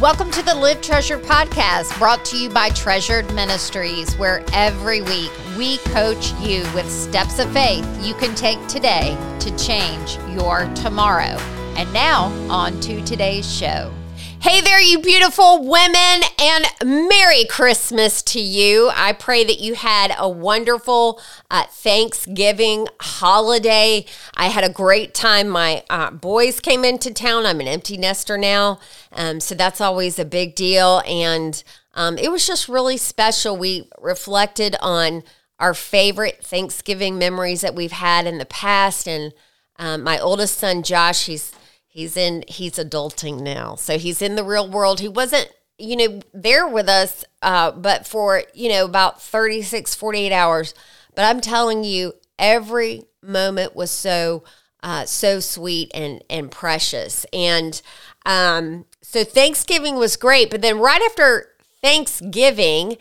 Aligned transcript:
Welcome 0.00 0.30
to 0.30 0.42
the 0.44 0.54
Live 0.54 0.80
Treasured 0.80 1.24
podcast, 1.24 1.98
brought 1.98 2.24
to 2.26 2.38
you 2.38 2.48
by 2.48 2.68
Treasured 2.68 3.34
Ministries, 3.34 4.14
where 4.14 4.44
every 4.52 5.02
week 5.02 5.32
we 5.56 5.78
coach 5.78 6.32
you 6.34 6.62
with 6.72 6.88
steps 6.88 7.40
of 7.40 7.52
faith 7.52 7.84
you 8.00 8.14
can 8.14 8.36
take 8.36 8.64
today 8.68 9.16
to 9.40 9.56
change 9.58 10.16
your 10.32 10.72
tomorrow. 10.76 11.36
And 11.76 11.92
now, 11.92 12.26
on 12.48 12.78
to 12.82 13.04
today's 13.04 13.52
show. 13.52 13.92
Hey 14.40 14.60
there, 14.60 14.80
you 14.80 15.00
beautiful 15.00 15.64
women, 15.64 16.22
and 16.38 16.64
Merry 16.84 17.44
Christmas 17.44 18.22
to 18.22 18.40
you. 18.40 18.88
I 18.94 19.12
pray 19.12 19.42
that 19.42 19.58
you 19.58 19.74
had 19.74 20.14
a 20.16 20.28
wonderful 20.28 21.20
uh, 21.50 21.64
Thanksgiving 21.64 22.86
holiday. 23.00 24.06
I 24.36 24.46
had 24.46 24.62
a 24.62 24.68
great 24.68 25.12
time. 25.12 25.48
My 25.48 25.82
uh, 25.90 26.12
boys 26.12 26.60
came 26.60 26.84
into 26.84 27.12
town. 27.12 27.46
I'm 27.46 27.60
an 27.60 27.66
empty 27.66 27.96
nester 27.96 28.38
now, 28.38 28.78
um, 29.10 29.40
so 29.40 29.56
that's 29.56 29.80
always 29.80 30.20
a 30.20 30.24
big 30.24 30.54
deal. 30.54 31.02
And 31.04 31.60
um, 31.94 32.16
it 32.16 32.30
was 32.30 32.46
just 32.46 32.68
really 32.68 32.96
special. 32.96 33.56
We 33.56 33.88
reflected 34.00 34.76
on 34.80 35.24
our 35.58 35.74
favorite 35.74 36.44
Thanksgiving 36.44 37.18
memories 37.18 37.62
that 37.62 37.74
we've 37.74 37.90
had 37.90 38.24
in 38.24 38.38
the 38.38 38.46
past. 38.46 39.08
And 39.08 39.34
um, 39.80 40.04
my 40.04 40.20
oldest 40.20 40.58
son, 40.58 40.84
Josh, 40.84 41.26
he's 41.26 41.52
He's 41.88 42.16
in 42.16 42.44
he's 42.46 42.74
adulting 42.74 43.40
now. 43.40 43.74
So 43.74 43.98
he's 43.98 44.22
in 44.22 44.36
the 44.36 44.44
real 44.44 44.70
world. 44.70 45.00
He 45.00 45.08
wasn't, 45.08 45.50
you 45.78 45.96
know, 45.96 46.20
there 46.32 46.68
with 46.68 46.88
us 46.88 47.24
uh, 47.42 47.72
but 47.72 48.06
for, 48.06 48.44
you 48.54 48.68
know, 48.68 48.84
about 48.84 49.20
36 49.20 49.94
48 49.94 50.32
hours. 50.32 50.74
But 51.14 51.24
I'm 51.24 51.40
telling 51.40 51.84
you 51.84 52.12
every 52.38 53.04
moment 53.22 53.74
was 53.74 53.90
so 53.90 54.44
uh, 54.82 55.04
so 55.04 55.40
sweet 55.40 55.90
and 55.94 56.22
and 56.30 56.50
precious. 56.50 57.26
And 57.32 57.80
um, 58.26 58.84
so 59.02 59.24
Thanksgiving 59.24 59.96
was 59.96 60.16
great, 60.16 60.50
but 60.50 60.62
then 60.62 60.78
right 60.78 61.02
after 61.02 61.48
Thanksgiving, 61.80 62.92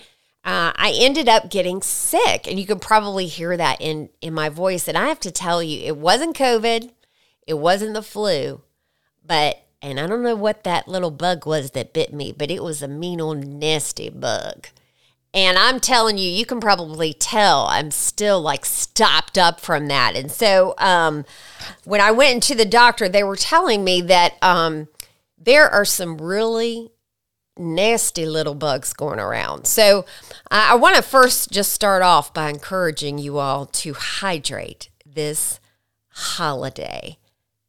uh, 0.44 0.72
I 0.76 0.94
ended 0.96 1.28
up 1.28 1.50
getting 1.50 1.82
sick, 1.82 2.48
and 2.48 2.60
you 2.60 2.66
can 2.66 2.80
probably 2.80 3.28
hear 3.28 3.58
that 3.58 3.82
in 3.82 4.10
in 4.22 4.34
my 4.34 4.50
voice. 4.50 4.88
And 4.88 4.98
I 4.98 5.08
have 5.08 5.20
to 5.22 5.32
tell 5.32 5.62
you, 5.62 5.86
it 5.86 5.98
wasn't 5.98 6.36
COVID, 6.36 6.92
it 7.46 7.56
wasn't 7.56 7.94
the 7.94 8.02
flu, 8.02 8.62
but 9.28 9.64
and 9.82 10.00
I 10.00 10.08
don't 10.08 10.24
know 10.24 10.36
what 10.36 10.64
that 10.64 10.88
little 10.88 11.12
bug 11.12 11.46
was 11.46 11.72
that 11.72 11.94
bit 11.94 12.12
me, 12.12 12.32
but 12.32 12.50
it 12.50 12.64
was 12.64 12.82
a 12.82 12.88
mean 12.88 13.22
old 13.22 13.46
nasty 13.46 14.10
bug. 14.10 14.68
And 15.34 15.58
I'm 15.58 15.80
telling 15.80 16.18
you, 16.18 16.28
you 16.28 16.46
can 16.46 16.60
probably 16.60 17.14
tell 17.14 17.68
I'm 17.68 17.92
still 17.92 18.42
like 18.42 18.66
stopped 18.66 19.38
up 19.38 19.60
from 19.60 19.88
that. 19.88 20.16
And 20.16 20.32
so 20.32 20.74
um, 20.80 21.26
when 21.84 22.02
I 22.02 22.12
went 22.12 22.34
into 22.34 22.56
the 22.56 22.66
doctor, 22.66 23.08
they 23.08 23.24
were 23.24 23.36
telling 23.36 23.84
me 23.84 24.02
that 24.02 24.36
um, 24.42 24.88
there 25.38 25.70
are 25.70 25.86
some 25.86 26.18
really 26.18 26.90
nasty 27.56 28.26
little 28.26 28.56
bugs 28.56 28.94
going 28.94 29.20
around. 29.20 29.68
So 29.68 30.06
I 30.50 30.76
want 30.76 30.96
to 30.96 31.02
first 31.02 31.52
just 31.52 31.72
start 31.72 32.02
off 32.02 32.34
by 32.34 32.50
encouraging 32.50 33.20
you 33.20 33.38
all 33.38 33.68
to 33.68 33.94
hydrate 33.94 34.90
this 35.06 35.60
holiday 36.10 37.18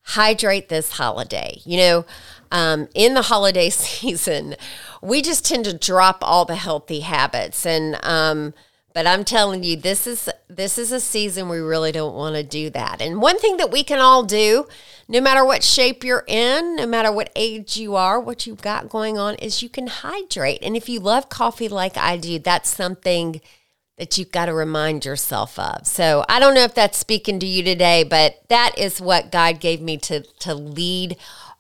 hydrate 0.09 0.69
this 0.69 0.93
holiday. 0.93 1.61
You 1.65 1.79
know, 1.79 2.07
um, 2.51 2.89
in 2.95 3.15
the 3.15 3.23
holiday 3.23 3.71
season, 3.71 4.57
we 5.03 5.23
just 5.23 5.45
tend 5.45 5.65
to 5.67 5.77
drop 5.77 6.19
all 6.23 6.45
the 6.45 6.57
healthy 6.57 7.01
habits, 7.01 7.67
and 7.67 7.99
um, 8.05 8.55
but 8.95 9.07
I'm 9.07 9.25
telling 9.25 9.63
you, 9.63 9.77
this 9.77 10.07
is 10.07 10.29
this 10.49 10.79
is 10.79 10.93
a 10.93 11.01
season 11.01 11.49
we 11.49 11.59
really 11.59 11.93
don't 11.93 12.15
want 12.17 12.37
to 12.37 12.43
do 12.43 12.71
that. 12.71 13.01
And 13.01 13.21
one 13.21 13.39
thing 13.39 13.59
that 13.59 13.71
we 13.71 13.85
can 13.85 14.01
all 14.01 14.25
do, 14.25 14.67
no 15.07 15.21
matter 15.21 15.45
what 15.45 15.63
shape 15.63 16.03
you're 16.03 16.25
in, 16.27 16.77
no 16.77 16.87
matter 16.87 17.13
what 17.13 17.31
age 17.37 17.77
you 17.77 17.95
are, 17.95 18.19
what 18.19 18.47
you've 18.47 18.63
got 18.63 18.89
going 18.89 19.19
on, 19.19 19.37
is 19.37 19.63
you 19.63 19.69
can 19.69 19.87
hydrate. 19.87 20.59
And 20.63 20.77
if 20.77 20.89
you 20.89 21.01
love 21.01 21.29
coffee 21.29 21.69
like 21.69 21.97
I 21.97 22.17
do, 22.17 22.39
that's 22.39 22.71
something 22.71 23.41
that 23.99 24.17
you've 24.17 24.33
got 24.33 24.47
to 24.47 24.55
remind 24.55 25.05
yourself 25.05 25.59
of. 25.59 25.87
So 25.87 26.25
I 26.29 26.39
don't 26.39 26.55
know 26.55 26.63
if 26.63 26.75
that's 26.75 26.97
speaking 26.97 27.41
to 27.41 27.47
you 27.47 27.63
today, 27.63 28.05
but 28.05 28.43
that 28.49 28.79
is 28.79 29.01
what 29.01 29.33
God 29.33 29.61
gave 29.61 29.81
me 29.81 29.99
to, 29.99 30.23
to 30.23 30.55
lead 30.55 31.17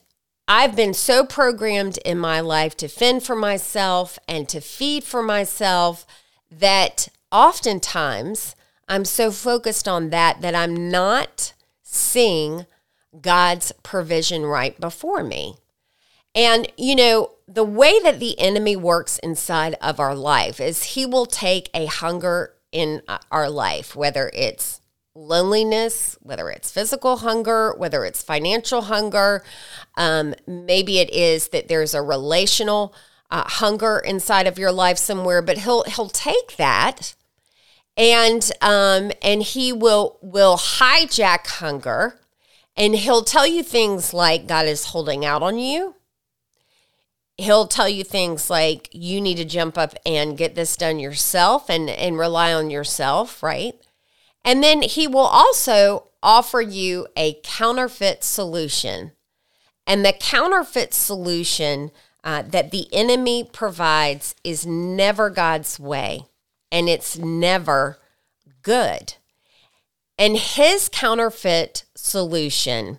I've 0.52 0.76
been 0.76 0.96
so 0.96 1.24
programmed 1.24 2.00
in 2.00 2.18
my 2.18 2.40
life 2.40 2.76
to 2.78 2.88
fend 2.88 3.22
for 3.22 3.36
myself 3.36 4.18
and 4.28 4.50
to 4.50 4.60
feed 4.60 5.04
for 5.04 5.22
myself 5.22 6.08
that 6.50 7.08
oftentimes 7.32 8.56
I'm 8.88 9.06
so 9.06 9.30
focused 9.30 9.88
on 9.88 10.10
that 10.10 10.42
that 10.42 10.56
I'm 10.56 10.90
not 10.90 11.54
seeing 11.84 12.66
God's 13.22 13.72
provision 13.84 14.44
right 14.44 14.80
before 14.80 15.24
me. 15.24 15.58
And, 16.34 16.68
you 16.78 16.96
know, 16.96 17.36
the 17.48 17.64
way 17.64 18.00
that 18.02 18.20
the 18.20 18.40
enemy 18.40 18.76
works 18.76 19.20
inside 19.20 19.76
of 19.80 20.00
our 20.00 20.16
life 20.16 20.60
is 20.60 20.84
he 20.84 21.06
will 21.06 21.28
take 21.28 21.70
a 21.76 21.86
hunger 21.86 22.56
in 22.72 23.04
uh, 23.08 23.20
our 23.32 23.52
life, 23.52 23.96
whether 23.96 24.32
it's 24.34 24.79
loneliness, 25.16 26.18
whether 26.22 26.50
it's 26.50 26.72
physical 26.72 27.18
hunger, 27.18 27.74
whether 27.78 28.06
it's 28.06 28.22
financial 28.22 28.84
hunger. 28.84 29.44
Um, 29.98 30.36
maybe 30.48 31.00
it 31.00 31.10
is 31.12 31.50
that 31.50 31.68
there's 31.68 31.94
a 31.94 32.02
relational 32.02 32.94
uh, 33.32 33.44
hunger 33.46 34.00
inside 34.00 34.48
of 34.48 34.58
your 34.58 34.72
life 34.72 34.98
somewhere, 34.98 35.42
but 35.42 35.60
he'll 35.60 35.84
he'll 35.84 36.10
take 36.10 36.58
that 36.58 37.16
and 37.98 38.50
um, 38.62 39.12
and 39.22 39.44
he 39.44 39.74
will 39.74 40.18
will 40.22 40.58
hijack 40.58 41.48
hunger 41.48 42.20
and 42.80 42.96
he'll 42.96 43.24
tell 43.24 43.46
you 43.46 43.62
things 43.62 44.14
like 44.14 44.48
God 44.48 44.66
is 44.66 44.86
holding 44.86 45.26
out 45.26 45.44
on 45.44 45.60
you. 45.60 45.96
He'll 47.38 47.68
tell 47.68 47.90
you 47.90 48.06
things 48.06 48.50
like 48.50 48.90
you 48.94 49.20
need 49.20 49.36
to 49.36 49.46
jump 49.46 49.78
up 49.78 49.96
and 50.06 50.38
get 50.38 50.56
this 50.56 50.78
done 50.78 51.00
yourself 51.00 51.70
and, 51.70 51.90
and 51.90 52.18
rely 52.18 52.54
on 52.54 52.70
yourself, 52.70 53.44
right? 53.44 53.76
And 54.50 54.64
then 54.64 54.82
he 54.82 55.06
will 55.06 55.20
also 55.20 56.08
offer 56.24 56.60
you 56.60 57.06
a 57.16 57.40
counterfeit 57.44 58.24
solution. 58.24 59.12
And 59.86 60.04
the 60.04 60.12
counterfeit 60.12 60.92
solution 60.92 61.92
uh, 62.24 62.42
that 62.48 62.72
the 62.72 62.92
enemy 62.92 63.44
provides 63.44 64.34
is 64.44 64.66
never 64.66 65.30
God's 65.30 65.80
way 65.80 66.22
and 66.72 66.90
it's 66.90 67.16
never 67.16 68.00
good. 68.64 69.14
And 70.18 70.36
his 70.36 70.90
counterfeit 70.92 71.84
solution 71.94 72.98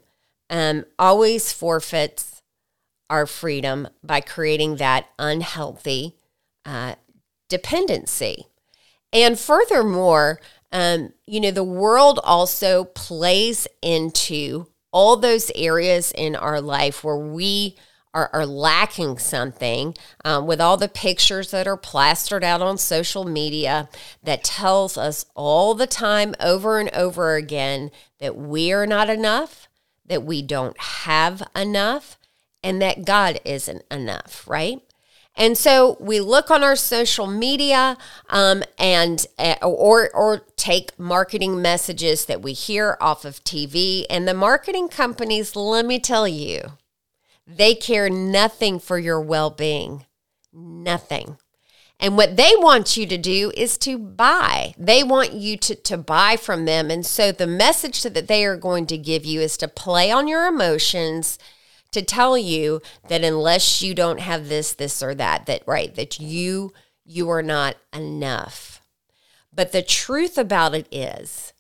um, 0.50 0.84
always 1.00 1.52
forfeits 1.52 2.42
our 3.10 3.26
freedom 3.26 3.88
by 4.04 4.20
creating 4.20 4.76
that 4.76 5.08
unhealthy 5.18 6.14
uh, 6.64 6.94
dependency. 7.48 8.46
And 9.12 9.36
furthermore, 9.36 10.40
um, 10.72 11.12
you 11.26 11.40
know, 11.40 11.50
the 11.50 11.64
world 11.64 12.20
also 12.22 12.84
plays 12.84 13.66
into 13.82 14.66
all 14.92 15.16
those 15.16 15.50
areas 15.54 16.12
in 16.16 16.34
our 16.36 16.60
life 16.60 17.04
where 17.04 17.16
we 17.16 17.76
are, 18.12 18.30
are 18.32 18.46
lacking 18.46 19.18
something 19.18 19.94
um, 20.24 20.46
with 20.46 20.60
all 20.60 20.76
the 20.76 20.88
pictures 20.88 21.50
that 21.52 21.66
are 21.66 21.76
plastered 21.76 22.42
out 22.42 22.60
on 22.60 22.76
social 22.76 23.24
media 23.24 23.88
that 24.22 24.42
tells 24.42 24.98
us 24.98 25.24
all 25.34 25.74
the 25.74 25.86
time 25.86 26.34
over 26.40 26.80
and 26.80 26.90
over 26.90 27.36
again 27.36 27.90
that 28.18 28.36
we 28.36 28.72
are 28.72 28.86
not 28.86 29.08
enough 29.08 29.68
that 30.04 30.24
we 30.24 30.42
don't 30.42 30.78
have 30.80 31.42
enough 31.54 32.18
and 32.64 32.82
that 32.82 33.04
god 33.04 33.40
isn't 33.44 33.84
enough 33.92 34.44
right 34.48 34.82
and 35.36 35.56
so 35.56 35.96
we 36.00 36.20
look 36.20 36.50
on 36.50 36.62
our 36.62 36.76
social 36.76 37.26
media 37.26 37.96
um, 38.28 38.62
and 38.78 39.26
uh, 39.38 39.56
or 39.62 40.10
or 40.14 40.42
take 40.56 40.98
marketing 40.98 41.62
messages 41.62 42.26
that 42.26 42.42
we 42.42 42.52
hear 42.52 42.96
off 43.00 43.24
of 43.24 43.42
TV 43.44 44.04
and 44.10 44.26
the 44.26 44.34
marketing 44.34 44.88
companies 44.88 45.56
let 45.56 45.86
me 45.86 45.98
tell 45.98 46.28
you 46.28 46.60
they 47.46 47.74
care 47.74 48.08
nothing 48.08 48.78
for 48.78 48.98
your 48.98 49.20
well-being 49.20 50.04
nothing 50.52 51.36
and 52.00 52.16
what 52.16 52.36
they 52.36 52.52
want 52.56 52.96
you 52.96 53.06
to 53.06 53.18
do 53.18 53.52
is 53.54 53.76
to 53.78 53.98
buy. 53.98 54.74
They 54.78 55.04
want 55.04 55.34
you 55.34 55.58
to, 55.58 55.74
to 55.74 55.98
buy 55.98 56.36
from 56.36 56.64
them. 56.64 56.90
And 56.90 57.04
so 57.04 57.30
the 57.30 57.46
message 57.46 58.02
that 58.02 58.26
they 58.26 58.46
are 58.46 58.56
going 58.56 58.86
to 58.86 58.96
give 58.96 59.26
you 59.26 59.42
is 59.42 59.58
to 59.58 59.68
play 59.68 60.10
on 60.10 60.26
your 60.26 60.46
emotions 60.46 61.38
to 61.92 62.02
tell 62.02 62.38
you 62.38 62.80
that 63.08 63.24
unless 63.24 63.82
you 63.82 63.94
don't 63.94 64.20
have 64.20 64.48
this, 64.48 64.72
this, 64.74 65.02
or 65.02 65.14
that, 65.14 65.46
that 65.46 65.62
right, 65.66 65.94
that 65.94 66.20
you 66.20 66.72
you 67.04 67.28
are 67.28 67.42
not 67.42 67.76
enough. 67.92 68.82
But 69.52 69.72
the 69.72 69.82
truth 69.82 70.38
about 70.38 70.74
it 70.74 70.86
is, 70.92 71.52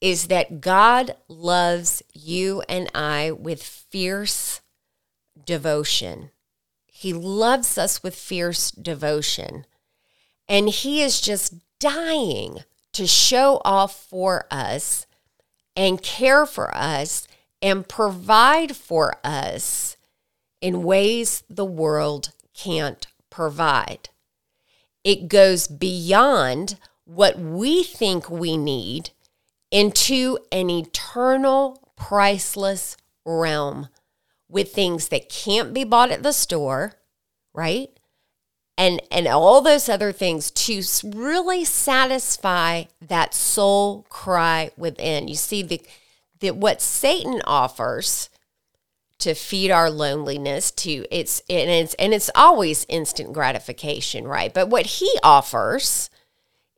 is 0.00 0.26
that 0.26 0.60
God 0.60 1.16
loves 1.26 2.02
you 2.12 2.62
and 2.68 2.90
I 2.94 3.30
with 3.30 3.62
fierce 3.62 4.60
devotion. 5.44 6.30
He 6.86 7.12
loves 7.12 7.78
us 7.78 8.02
with 8.02 8.14
fierce 8.14 8.70
devotion. 8.70 9.64
And 10.48 10.68
He 10.68 11.02
is 11.02 11.20
just 11.20 11.54
dying 11.78 12.58
to 12.92 13.06
show 13.06 13.62
off 13.64 14.04
for 14.04 14.46
us 14.50 15.06
and 15.76 16.02
care 16.02 16.44
for 16.44 16.74
us 16.76 17.26
and 17.62 17.88
provide 17.88 18.76
for 18.76 19.14
us 19.24 19.96
in 20.60 20.82
ways 20.82 21.42
the 21.48 21.64
world 21.64 22.32
can't 22.54 23.06
provide. 23.30 24.08
It 25.04 25.28
goes 25.28 25.66
beyond 25.66 26.78
what 27.04 27.38
we 27.38 27.82
think 27.82 28.30
we 28.30 28.56
need 28.56 29.10
into 29.70 30.38
an 30.52 30.68
eternal, 30.70 31.90
priceless 31.96 32.96
realm 33.24 33.88
with 34.48 34.72
things 34.72 35.08
that 35.08 35.28
can't 35.28 35.72
be 35.72 35.84
bought 35.84 36.10
at 36.10 36.22
the 36.22 36.32
store, 36.32 36.94
right? 37.54 37.90
And, 38.76 39.00
and 39.10 39.26
all 39.26 39.60
those 39.60 39.88
other 39.88 40.10
things 40.12 40.50
to 40.52 40.82
really 41.04 41.64
satisfy 41.64 42.84
that 43.00 43.34
soul 43.34 44.06
cry 44.08 44.70
within. 44.76 45.28
You 45.28 45.34
see, 45.36 45.62
the, 45.62 45.80
that 46.40 46.56
what 46.56 46.82
Satan 46.82 47.40
offers 47.44 48.30
to 49.18 49.34
feed 49.34 49.70
our 49.70 49.90
loneliness 49.90 50.70
to 50.70 51.04
it's 51.10 51.42
and 51.48 51.70
it's 51.70 51.94
and 51.94 52.14
it's 52.14 52.30
always 52.34 52.86
instant 52.88 53.32
gratification, 53.32 54.26
right? 54.26 54.52
But 54.52 54.68
what 54.68 54.86
he 54.86 55.10
offers, 55.22 56.10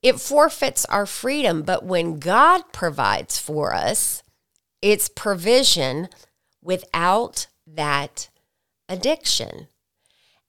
it 0.02 0.20
forfeits 0.20 0.84
our 0.86 1.06
freedom, 1.06 1.62
but 1.62 1.84
when 1.84 2.18
God 2.18 2.72
provides 2.72 3.38
for 3.38 3.72
us, 3.72 4.22
it's 4.82 5.08
provision 5.08 6.08
without 6.60 7.46
that 7.66 8.28
addiction. 8.88 9.68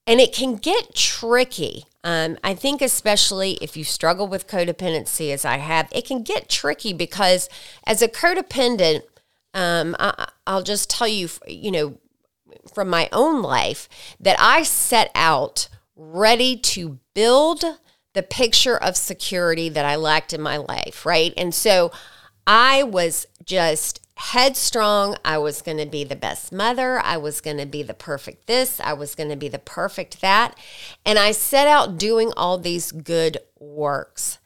And 0.05 0.19
it 0.19 0.33
can 0.33 0.55
get 0.55 0.95
tricky. 0.95 1.85
Um, 2.03 2.37
I 2.43 2.53
think, 2.53 2.81
especially 2.81 3.53
if 3.61 3.77
you 3.77 3.83
struggle 3.83 4.27
with 4.27 4.47
codependency, 4.47 5.31
as 5.31 5.45
I 5.45 5.57
have, 5.57 5.87
it 5.91 6.05
can 6.05 6.21
get 6.21 6.49
tricky 6.49 6.91
because 6.91 7.47
as 7.85 8.01
a 8.01 8.09
codependent, 8.09 9.03
um, 9.53 9.95
I, 9.99 10.27
I'll 10.45 10.63
just 10.63 10.89
tell 10.89 11.07
you, 11.07 11.29
you 11.47 11.71
know, 11.71 11.97
from 12.73 12.89
my 12.89 13.07
own 13.11 13.41
life, 13.41 13.87
that 14.19 14.37
I 14.39 14.63
set 14.63 15.11
out 15.15 15.69
ready 15.95 16.57
to 16.57 16.99
build 17.13 17.63
the 18.13 18.23
picture 18.23 18.77
of 18.77 18.97
security 18.97 19.69
that 19.69 19.85
I 19.85 19.95
lacked 19.95 20.33
in 20.33 20.41
my 20.41 20.57
life, 20.57 21.05
right? 21.05 21.33
And 21.37 21.53
so 21.53 21.91
I 22.45 22.83
was 22.83 23.27
just 23.45 24.02
headstrong. 24.15 25.15
I 25.25 25.37
was 25.37 25.61
going 25.61 25.77
to 25.77 25.85
be 25.85 26.03
the 26.03 26.15
best 26.15 26.51
mother. 26.51 26.99
I 26.99 27.17
was 27.17 27.41
going 27.41 27.57
to 27.57 27.65
be 27.65 27.83
the 27.83 27.93
perfect 27.93 28.47
this. 28.47 28.79
I 28.79 28.93
was 28.93 29.15
going 29.15 29.29
to 29.29 29.35
be 29.35 29.47
the 29.47 29.59
perfect 29.59 30.21
that. 30.21 30.57
And 31.05 31.17
I 31.17 31.31
set 31.31 31.67
out 31.67 31.97
doing 31.97 32.31
all 32.37 32.57
these 32.57 32.91
good 32.91 33.37
works. 33.59 34.39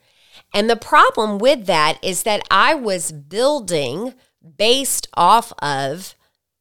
And 0.54 0.70
the 0.70 0.76
problem 0.76 1.38
with 1.38 1.66
that 1.66 1.98
is 2.02 2.22
that 2.22 2.42
I 2.50 2.74
was 2.74 3.12
building 3.12 4.14
based 4.56 5.08
off 5.14 5.52
of 5.58 6.14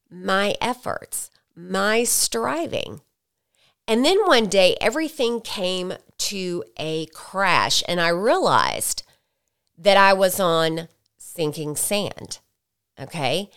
my 0.09 0.55
efforts, 0.59 1.29
my 1.55 2.03
striving. 2.03 3.01
And 3.87 4.03
then 4.03 4.25
one 4.25 4.47
day, 4.47 4.75
everything 4.81 5.39
came 5.39 5.93
to 6.17 6.63
a 6.77 7.05
crash, 7.07 7.83
and 7.87 8.01
I 8.01 8.09
realized 8.09 9.03
that 9.77 9.95
I 9.95 10.11
was 10.11 10.39
on 10.39 10.89
sinking 11.17 11.77
sand. 11.77 12.39
Okay. 12.99 13.49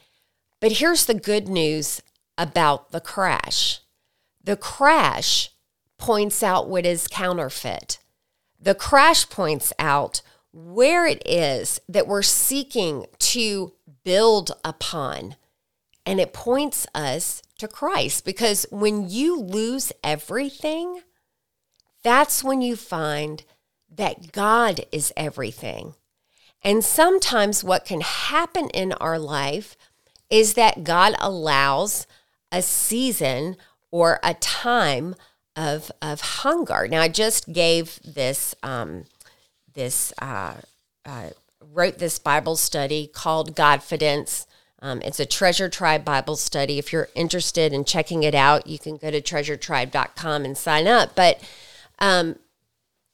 But 0.60 0.72
here's 0.72 1.06
the 1.06 1.14
good 1.14 1.48
news 1.48 2.02
about 2.36 2.90
the 2.90 3.00
crash 3.00 3.80
the 4.42 4.56
crash 4.56 5.50
points 5.98 6.42
out 6.42 6.68
what 6.68 6.86
is 6.86 7.06
counterfeit. 7.06 7.98
The 8.58 8.74
crash 8.74 9.28
points 9.28 9.72
out 9.78 10.22
where 10.52 11.06
it 11.06 11.22
is 11.26 11.78
that 11.88 12.06
we're 12.06 12.22
seeking 12.22 13.06
to 13.18 13.74
build 14.02 14.52
upon. 14.64 15.36
And 16.06 16.18
it 16.18 16.32
points 16.32 16.86
us 16.94 17.42
to 17.58 17.68
Christ 17.68 18.24
because 18.24 18.66
when 18.70 19.08
you 19.08 19.38
lose 19.38 19.92
everything, 20.02 21.02
that's 22.02 22.42
when 22.42 22.62
you 22.62 22.76
find 22.76 23.44
that 23.94 24.32
God 24.32 24.80
is 24.90 25.12
everything. 25.16 25.94
And 26.62 26.84
sometimes 26.84 27.64
what 27.64 27.84
can 27.84 28.02
happen 28.02 28.68
in 28.70 28.92
our 28.94 29.18
life 29.18 29.76
is 30.28 30.54
that 30.54 30.84
God 30.84 31.14
allows 31.18 32.06
a 32.52 32.62
season 32.62 33.56
or 33.90 34.20
a 34.22 34.34
time 34.34 35.16
of, 35.56 35.90
of 36.00 36.20
hunger. 36.20 36.86
Now, 36.88 37.00
I 37.00 37.08
just 37.08 37.52
gave 37.52 37.98
this, 38.02 38.54
um, 38.62 39.04
this 39.74 40.12
uh, 40.20 40.54
uh, 41.04 41.30
wrote 41.72 41.98
this 41.98 42.18
Bible 42.18 42.56
study 42.56 43.06
called 43.12 43.56
Godfidence. 43.56 44.46
Um, 44.80 45.00
it's 45.02 45.20
a 45.20 45.26
Treasure 45.26 45.68
Tribe 45.68 46.04
Bible 46.04 46.36
study. 46.36 46.78
If 46.78 46.92
you're 46.92 47.08
interested 47.14 47.72
in 47.72 47.84
checking 47.84 48.22
it 48.22 48.34
out, 48.34 48.66
you 48.66 48.78
can 48.78 48.96
go 48.96 49.10
to 49.10 49.20
treasuretribe.com 49.20 50.44
and 50.44 50.56
sign 50.56 50.86
up. 50.86 51.14
But 51.14 51.42
um, 51.98 52.36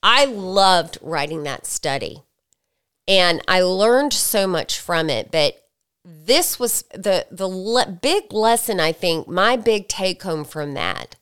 I 0.02 0.26
loved 0.26 0.98
writing 1.00 1.42
that 1.44 1.66
study 1.66 2.22
and 3.08 3.40
I 3.46 3.62
learned 3.62 4.12
so 4.12 4.46
much 4.46 4.78
from 4.78 5.08
it. 5.10 5.30
But 5.30 5.62
this 6.04 6.58
was 6.58 6.82
the 6.92 7.26
the 7.30 7.48
le- 7.48 7.98
big 8.00 8.32
lesson. 8.32 8.80
I 8.80 8.92
think 8.92 9.28
my 9.28 9.56
big 9.56 9.88
take 9.88 10.22
home 10.22 10.44
from 10.44 10.74
that 10.74 11.16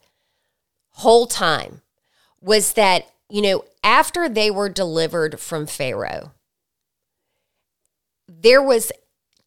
whole 0.91 1.27
time 1.27 1.81
was 2.41 2.75
that 2.75 3.07
you 3.29 3.43
know 3.43 3.65
after 3.83 4.29
they 4.29 4.51
were 4.51 4.69
delivered 4.69 5.41
from 5.41 5.67
Pharaoh, 5.67 6.33
there 8.29 8.63
was 8.63 8.93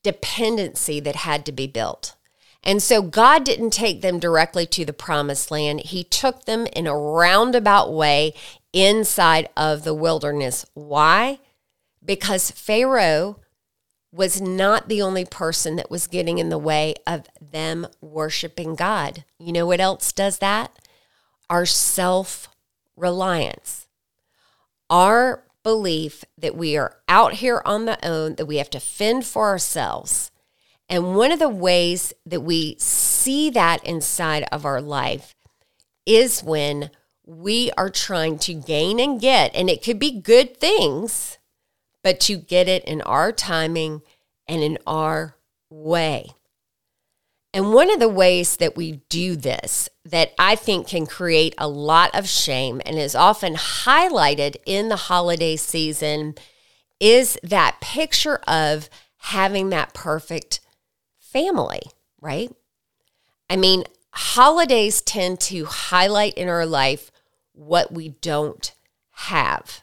dependency 0.03 1.00
that 1.00 1.17
had 1.17 1.46
to 1.46 1.51
be 1.51 1.67
built. 1.67 2.15
And 2.63 2.84
so 2.84 3.01
God 3.01 3.44
didn't 3.46 3.72
take 3.72 4.01
them 4.01 4.20
directly 4.20 4.65
to 4.67 4.84
the 4.84 4.94
promised 4.94 5.51
land. 5.51 5.82
He 5.82 6.03
took 6.03 6.46
them 6.46 6.67
in 6.67 6.86
a 6.86 6.98
roundabout 6.98 7.94
way 7.94 8.34
inside 8.74 9.50
of 9.56 9.84
the 9.84 9.94
wilderness. 9.94 10.65
Why? 10.74 11.39
Because 12.08 12.50
Pharaoh 12.50 13.40
was 14.12 14.42
not 14.42 14.88
the 14.88 15.02
only 15.02 15.26
person 15.26 15.76
that 15.76 15.92
was 15.92 16.08
getting 16.08 16.40
in 16.40 16.50
the 16.50 16.58
way 16.58 16.96
of 17.06 17.28
them 17.40 17.86
worshiping 18.02 18.74
God. 18.74 19.26
You 19.38 19.52
know 19.52 19.68
what 19.68 19.82
else 19.82 20.12
does 20.12 20.40
that? 20.40 20.76
Our 21.50 21.66
self 21.66 22.50
reliance. 22.96 23.88
Our 24.90 25.44
belief 25.62 26.24
that 26.38 26.56
we 26.56 26.78
are 26.78 26.96
out 27.10 27.34
here 27.34 27.62
on 27.66 27.86
the 27.86 28.04
own, 28.08 28.36
that 28.36 28.46
we 28.46 28.56
have 28.56 28.70
to 28.70 28.80
fend 28.80 29.26
for 29.26 29.50
ourselves. 29.50 30.32
And 30.90 31.18
one 31.18 31.34
of 31.34 31.40
the 31.40 31.50
ways 31.50 32.14
that 32.26 32.40
we 32.40 32.78
see 32.80 33.50
that 33.50 33.84
inside 33.84 34.46
of 34.50 34.66
our 34.66 34.82
life 34.82 35.36
is 36.06 36.42
when 36.42 36.90
we 37.26 37.70
are 37.78 37.90
trying 37.90 38.40
to 38.40 38.54
gain 38.54 38.98
and 39.02 39.20
get, 39.20 39.54
and 39.54 39.70
it 39.70 39.84
could 39.84 40.00
be 40.00 40.22
good 40.22 40.56
things 40.56 41.38
but 42.08 42.22
to 42.22 42.38
get 42.38 42.70
it 42.70 42.86
in 42.86 43.02
our 43.02 43.34
timing 43.34 44.02
and 44.48 44.64
in 44.64 44.78
our 44.88 45.36
way. 45.70 46.30
And 47.54 47.74
one 47.74 47.92
of 47.92 48.00
the 48.00 48.08
ways 48.08 48.56
that 48.56 48.78
we 48.78 49.02
do 49.10 49.36
this 49.36 49.90
that 50.06 50.34
I 50.40 50.56
think 50.56 50.88
can 50.88 51.06
create 51.06 51.54
a 51.58 51.68
lot 51.68 52.18
of 52.18 52.26
shame 52.26 52.82
and 52.86 52.98
is 52.98 53.14
often 53.14 53.56
highlighted 53.56 54.56
in 54.66 54.88
the 54.88 54.96
holiday 54.96 55.58
season 55.58 56.36
is 57.02 57.38
that 57.44 57.82
picture 57.82 58.38
of 58.48 58.90
having 59.18 59.70
that 59.72 59.94
perfect 59.94 60.62
family, 61.20 61.82
right? 62.22 62.50
I 63.50 63.58
mean, 63.58 63.84
holidays 64.12 65.02
tend 65.02 65.42
to 65.42 65.66
highlight 65.66 66.36
in 66.36 66.48
our 66.48 66.66
life 66.66 67.12
what 67.52 67.92
we 67.92 68.16
don't 68.22 68.74
have. 69.12 69.82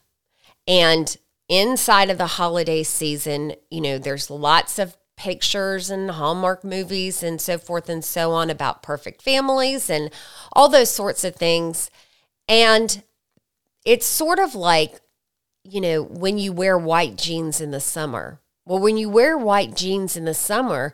And 0.66 1.14
inside 1.48 2.10
of 2.10 2.18
the 2.18 2.26
holiday 2.26 2.82
season, 2.82 3.54
you 3.70 3.80
know, 3.80 3.98
there's 3.98 4.30
lots 4.30 4.78
of 4.78 4.96
pictures 5.16 5.90
and 5.90 6.10
Hallmark 6.10 6.64
movies 6.64 7.22
and 7.22 7.40
so 7.40 7.58
forth 7.58 7.88
and 7.88 8.04
so 8.04 8.32
on 8.32 8.50
about 8.50 8.82
perfect 8.82 9.22
families 9.22 9.88
and 9.88 10.10
all 10.52 10.68
those 10.68 10.90
sorts 10.90 11.24
of 11.24 11.36
things. 11.36 11.90
And 12.48 13.02
it's 13.84 14.06
sort 14.06 14.38
of 14.38 14.54
like, 14.54 15.00
you 15.62 15.80
know, 15.80 16.02
when 16.02 16.38
you 16.38 16.52
wear 16.52 16.76
white 16.76 17.16
jeans 17.16 17.60
in 17.60 17.70
the 17.70 17.80
summer. 17.80 18.40
Well, 18.66 18.80
when 18.80 18.96
you 18.96 19.08
wear 19.10 19.36
white 19.36 19.76
jeans 19.76 20.16
in 20.16 20.24
the 20.24 20.34
summer, 20.34 20.92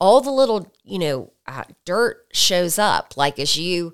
all 0.00 0.20
the 0.20 0.30
little, 0.30 0.72
you 0.82 0.98
know, 0.98 1.32
uh, 1.46 1.64
dirt 1.84 2.26
shows 2.32 2.78
up. 2.78 3.16
Like 3.16 3.38
as 3.38 3.56
you, 3.56 3.92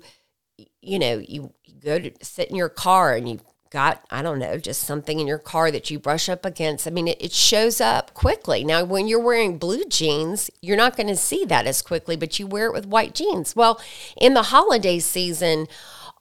you 0.81 0.97
know, 0.97 1.17
you, 1.17 1.53
you 1.65 1.81
go 1.81 1.99
to 1.99 2.11
sit 2.21 2.49
in 2.49 2.55
your 2.55 2.69
car 2.69 3.13
and 3.13 3.27
you 3.27 3.41
got, 3.69 4.03
I 4.09 4.21
don't 4.21 4.39
know, 4.39 4.57
just 4.57 4.83
something 4.83 5.19
in 5.19 5.27
your 5.27 5.37
car 5.37 5.71
that 5.71 5.89
you 5.89 5.99
brush 5.99 6.29
up 6.29 6.45
against. 6.45 6.87
I 6.87 6.91
mean, 6.91 7.07
it, 7.07 7.21
it 7.21 7.31
shows 7.31 7.79
up 7.81 8.13
quickly. 8.13 8.63
Now, 8.63 8.83
when 8.83 9.07
you're 9.07 9.19
wearing 9.19 9.57
blue 9.57 9.85
jeans, 9.85 10.49
you're 10.61 10.77
not 10.77 10.95
going 10.95 11.07
to 11.07 11.15
see 11.15 11.45
that 11.45 11.67
as 11.67 11.81
quickly, 11.81 12.15
but 12.15 12.39
you 12.39 12.47
wear 12.47 12.67
it 12.67 12.73
with 12.73 12.85
white 12.85 13.13
jeans. 13.13 13.55
Well, 13.55 13.81
in 14.15 14.33
the 14.33 14.43
holiday 14.43 14.99
season, 14.99 15.67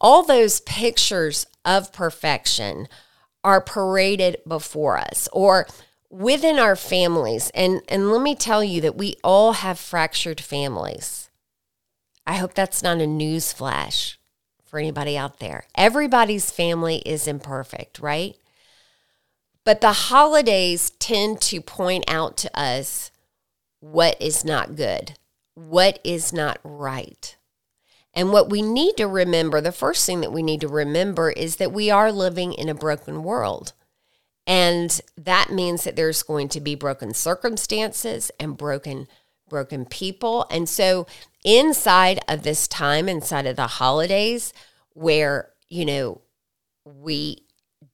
all 0.01 0.23
those 0.23 0.61
pictures 0.61 1.47
of 1.65 1.93
perfection 1.93 2.89
are 3.43 3.61
paraded 3.61 4.39
before 4.47 4.99
us 4.99 5.29
or 5.33 5.67
within 6.11 6.59
our 6.59 6.77
families. 6.77 7.51
And, 7.55 7.81
and 7.89 8.11
let 8.11 8.23
me 8.23 8.35
tell 8.35 8.63
you 8.63 8.81
that 8.81 8.97
we 8.97 9.17
all 9.23 9.53
have 9.53 9.79
fractured 9.79 10.41
families. 10.41 11.31
I 12.27 12.35
hope 12.35 12.55
that's 12.55 12.83
not 12.83 12.99
a 12.99 13.07
news 13.07 13.53
flash 13.53 14.16
for 14.77 14.81
anybody 14.81 15.17
out 15.17 15.39
there. 15.39 15.65
Everybody's 15.75 16.51
family 16.51 16.97
is 17.07 17.27
imperfect, 17.27 17.99
right? 17.99 18.37
But 19.65 19.81
the 19.81 19.95
holidays 19.95 20.91
tend 20.99 21.41
to 21.43 21.63
point 21.63 22.05
out 22.09 22.37
to 22.37 22.61
us 22.61 23.11
what 23.81 24.21
is 24.21 24.45
not 24.45 24.77
good, 24.77 25.15
what 25.55 25.99
is 26.05 26.31
not 26.31 26.59
right. 26.63 27.39
And 28.13 28.35
what 28.35 28.51
we 28.51 28.61
need 28.61 28.99
to 28.99 29.07
remember, 29.07 29.63
the 29.63 29.73
first 29.73 30.05
thing 30.05 30.21
that 30.21 30.33
we 30.33 30.43
need 30.43 30.61
to 30.61 30.69
remember 30.69 31.31
is 31.31 31.57
that 31.57 31.73
we 31.73 31.89
are 31.91 32.13
living 32.13 32.53
in 32.53 32.69
a 32.69 32.75
broken 32.75 33.23
world. 33.23 33.73
And 34.47 35.01
that 35.17 35.51
means 35.51 35.85
that 35.85 35.97
there's 35.97 36.23
going 36.23 36.51
to 36.51 36.61
be 36.61 36.75
broken 36.75 37.15
circumstances 37.15 38.31
and 38.39 38.59
broken 38.59 39.09
broken 39.49 39.87
people. 39.87 40.47
And 40.51 40.69
so 40.69 41.07
inside 41.45 42.21
of 42.29 42.43
this 42.43 42.67
time, 42.69 43.09
inside 43.09 43.47
of 43.47 43.57
the 43.57 43.67
holidays, 43.67 44.53
where, 44.97 45.51
you 45.69 45.85
know, 45.85 46.23
we 46.85 47.45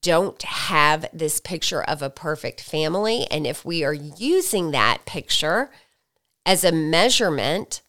don't 0.02 0.40
have 0.42 1.06
this 1.12 1.40
picture 1.40 1.82
of 1.82 2.00
a 2.00 2.10
perfect 2.10 2.60
family. 2.60 3.26
And 3.30 3.46
if 3.46 3.64
we 3.64 3.82
are 3.82 3.92
using 3.92 4.70
that 4.70 5.04
picture 5.04 5.70
as 6.46 6.62
a 6.64 6.70
measurement 6.72 7.82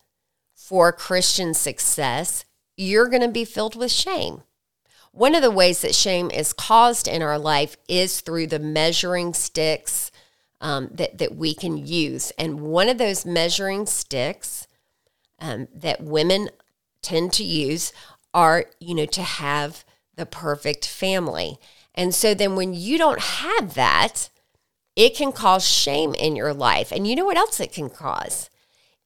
for 0.56 0.92
Christian 0.92 1.54
success, 1.54 2.46
you're 2.76 3.08
going 3.08 3.22
to 3.22 3.28
be 3.28 3.46
filled 3.46 3.76
with 3.76 3.92
shame. 3.92 4.42
One 5.12 5.36
of 5.36 5.44
the 5.44 5.52
ways 5.52 5.84
that 5.84 5.94
shame 5.94 6.32
is 6.32 6.54
caused 6.54 7.08
in 7.08 7.22
our 7.22 7.38
life 7.38 7.78
is 7.88 8.20
through 8.22 8.48
the 8.48 8.58
measuring 8.58 9.36
sticks 9.36 10.12
um, 10.60 10.90
that, 10.92 11.20
that 11.20 11.36
we 11.36 11.54
can 11.54 11.78
use. 11.78 12.32
And 12.40 12.62
one 12.62 12.90
of 12.90 12.98
those 12.98 13.26
measuring 13.26 13.86
sticks 13.86 14.68
um, 15.40 15.68
that 15.72 16.02
women 16.02 16.50
tend 17.04 17.34
to 17.34 17.44
use 17.44 17.94
are, 18.34 18.66
you 18.80 18.96
know, 18.96 19.06
to 19.06 19.22
have 19.24 19.86
the 20.16 20.26
perfect 20.26 20.88
family. 20.88 21.58
And 21.96 22.14
so 22.14 22.34
then 22.34 22.56
when 22.56 22.74
you 22.74 22.98
don't 22.98 23.20
have 23.20 23.76
that, 23.76 24.30
it 24.96 25.16
can 25.16 25.32
cause 25.32 25.68
shame 25.68 26.14
in 26.14 26.36
your 26.36 26.54
life. 26.54 26.92
And 26.92 27.08
you 27.08 27.16
know 27.16 27.26
what 27.26 27.38
else 27.38 27.60
it 27.60 27.74
can 27.74 27.90
cause? 27.90 28.50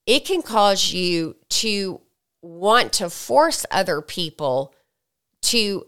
It 0.06 0.26
can 0.26 0.42
cause 0.42 0.94
you 0.94 1.36
to 1.50 2.02
want 2.42 2.94
to 2.94 3.10
force 3.10 3.66
other 3.72 4.02
people 4.02 4.74
to 5.44 5.88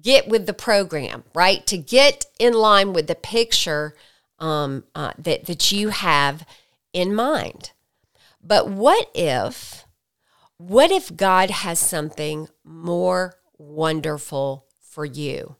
get 0.00 0.28
with 0.28 0.46
the 0.46 0.52
program, 0.52 1.24
right? 1.34 1.66
To 1.66 1.76
get 1.76 2.26
in 2.38 2.54
line 2.54 2.92
with 2.92 3.06
the 3.06 3.14
picture 3.14 3.94
um, 4.38 4.84
uh, 4.94 5.12
that 5.18 5.46
that 5.46 5.70
you 5.70 5.90
have 5.90 6.46
in 6.92 7.14
mind. 7.14 7.72
But 8.42 8.68
what 8.68 9.10
if, 9.14 9.86
what 10.56 10.90
if 10.90 11.16
God 11.16 11.50
has 11.50 11.78
something 11.78 12.48
more 12.64 13.34
wonderful 13.58 14.66
for 14.80 15.04
you? 15.04 15.56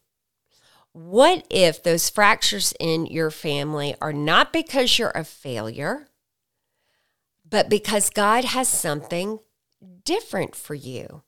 What 0.92 1.46
if 1.48 1.82
those 1.82 2.10
fractures 2.10 2.74
in 2.78 3.06
your 3.06 3.30
family 3.30 3.94
are 4.00 4.12
not 4.12 4.52
because 4.52 4.98
you're 4.98 5.12
a 5.14 5.24
failure, 5.24 6.08
but 7.48 7.70
because 7.70 8.10
God 8.10 8.44
has 8.44 8.68
something 8.68 9.38
different 10.04 10.54
for 10.54 10.74
you? 10.74 11.22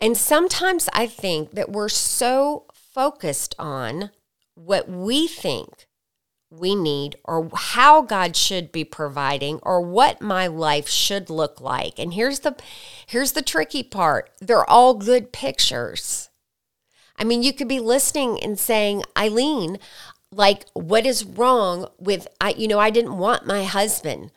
And 0.00 0.16
sometimes 0.16 0.88
I 0.92 1.06
think 1.06 1.52
that 1.52 1.72
we're 1.72 1.88
so 1.88 2.66
focused 2.72 3.54
on 3.58 4.10
what 4.54 4.88
we 4.88 5.26
think 5.26 5.85
we 6.58 6.74
need 6.74 7.16
or 7.24 7.50
how 7.54 8.02
God 8.02 8.36
should 8.36 8.72
be 8.72 8.84
providing 8.84 9.58
or 9.62 9.80
what 9.80 10.20
my 10.20 10.46
life 10.46 10.88
should 10.88 11.30
look 11.30 11.60
like. 11.60 11.98
And 11.98 12.14
here's 12.14 12.40
the 12.40 12.56
here's 13.06 13.32
the 13.32 13.42
tricky 13.42 13.82
part. 13.82 14.30
They're 14.40 14.68
all 14.68 14.94
good 14.94 15.32
pictures. 15.32 16.30
I 17.18 17.24
mean, 17.24 17.42
you 17.42 17.52
could 17.52 17.68
be 17.68 17.80
listening 17.80 18.42
and 18.42 18.58
saying, 18.58 19.04
"Eileen, 19.16 19.78
like 20.30 20.66
what 20.74 21.06
is 21.06 21.24
wrong 21.24 21.88
with 21.98 22.28
I 22.40 22.50
you 22.50 22.68
know, 22.68 22.78
I 22.78 22.90
didn't 22.90 23.18
want 23.18 23.46
my 23.46 23.64
husband 23.64 24.30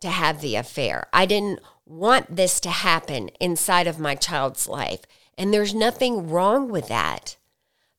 to 0.00 0.10
have 0.10 0.40
the 0.40 0.56
affair. 0.56 1.06
I 1.12 1.26
didn't 1.26 1.60
want 1.86 2.36
this 2.36 2.60
to 2.60 2.70
happen 2.70 3.28
inside 3.40 3.86
of 3.86 3.98
my 3.98 4.14
child's 4.14 4.68
life. 4.68 5.00
And 5.36 5.52
there's 5.52 5.74
nothing 5.74 6.28
wrong 6.28 6.68
with 6.68 6.88
that. 6.88 7.36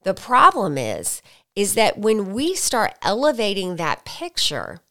The 0.04 0.14
problem 0.14 0.78
is 0.78 1.22
is 1.56 1.74
that 1.76 1.98
when 1.98 2.34
we 2.34 2.54
start 2.56 2.94
elevating 3.02 3.76
that 3.76 4.06
picture 4.06 4.82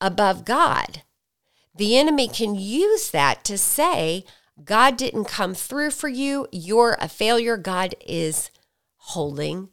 above 0.00 0.44
God, 0.44 1.02
the 1.74 1.96
enemy 1.96 2.28
can 2.28 2.54
use 2.54 3.10
that 3.10 3.44
to 3.44 3.58
say, 3.58 4.24
God 4.64 4.96
didn't 4.96 5.26
come 5.26 5.54
through 5.54 5.90
for 5.90 6.08
you. 6.08 6.48
You're 6.50 6.96
a 7.00 7.08
failure. 7.08 7.56
God 7.56 7.94
is 8.06 8.50
holding 8.96 9.68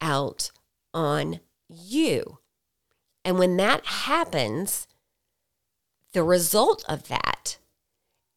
out 0.00 0.50
on 0.94 1.40
you. 1.68 2.38
And 3.24 3.38
when 3.38 3.56
that 3.58 3.84
happens, 3.84 4.86
the 6.12 6.22
result 6.22 6.84
of 6.88 7.08
that 7.08 7.58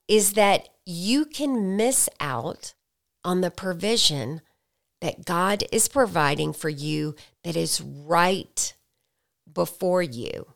is 0.07 0.33
that 0.33 0.69
you 0.85 1.25
can 1.25 1.77
miss 1.77 2.09
out 2.19 2.73
on 3.23 3.41
the 3.41 3.51
provision 3.51 4.41
that 5.03 5.25
God 5.25 5.65
is 5.69 5.89
providing 5.89 6.53
for 6.53 6.69
you 6.69 7.13
that 7.43 7.57
is 7.57 7.81
right 7.81 8.73
before 9.53 10.01
you. 10.01 10.47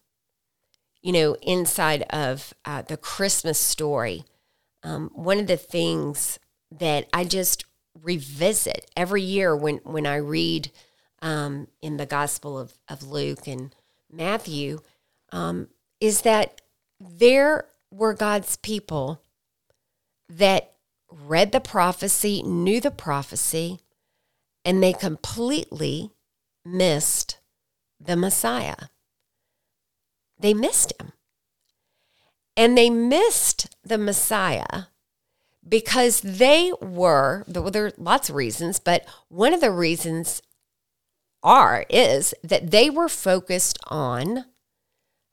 You 1.02 1.12
know, 1.12 1.36
inside 1.42 2.04
of 2.04 2.54
uh, 2.64 2.84
the 2.84 2.96
Christmas 2.96 3.60
story, 3.60 4.24
um, 4.84 5.12
one 5.14 5.38
of 5.38 5.48
the 5.48 5.58
things 5.58 6.40
that 6.72 7.10
I 7.12 7.26
just 7.26 7.66
revisit 8.02 8.90
every 8.96 9.22
year 9.22 9.54
when, 9.54 9.82
when 9.84 10.08
I 10.08 10.16
read 10.16 10.72
um, 11.22 11.68
in 11.82 11.98
the 11.98 12.06
Gospel 12.06 12.58
of, 12.58 12.74
of 12.88 13.04
Luke 13.04 13.48
and 13.48 13.76
Matthew 14.10 14.80
um, 15.34 15.68
is 16.00 16.22
that 16.22 16.62
there 17.02 17.66
were 17.92 18.14
God's 18.14 18.56
people 18.56 19.22
that 20.30 20.72
read 21.12 21.52
the 21.52 21.60
prophecy, 21.60 22.42
knew 22.44 22.80
the 22.80 22.92
prophecy, 22.92 23.82
and 24.68 24.84
they 24.84 24.92
completely 24.92 26.12
missed 26.66 27.40
the 28.02 28.18
Messiah. 28.18 28.90
They 30.38 30.54
missed 30.54 30.92
him. 31.00 31.14
And 32.58 32.78
they 32.78 32.90
missed 32.90 33.78
the 33.82 33.98
Messiah 33.98 34.88
because 35.66 36.20
they 36.20 36.74
were, 36.82 37.46
well, 37.48 37.72
there 37.72 37.86
are 37.86 37.94
lots 37.98 38.28
of 38.28 38.36
reasons, 38.36 38.78
but 38.78 39.06
one 39.30 39.54
of 39.54 39.62
the 39.62 39.72
reasons 39.72 40.42
are, 41.42 41.86
is 41.90 42.34
that 42.44 42.72
they 42.72 42.90
were 42.90 43.08
focused 43.08 43.80
on 43.88 44.44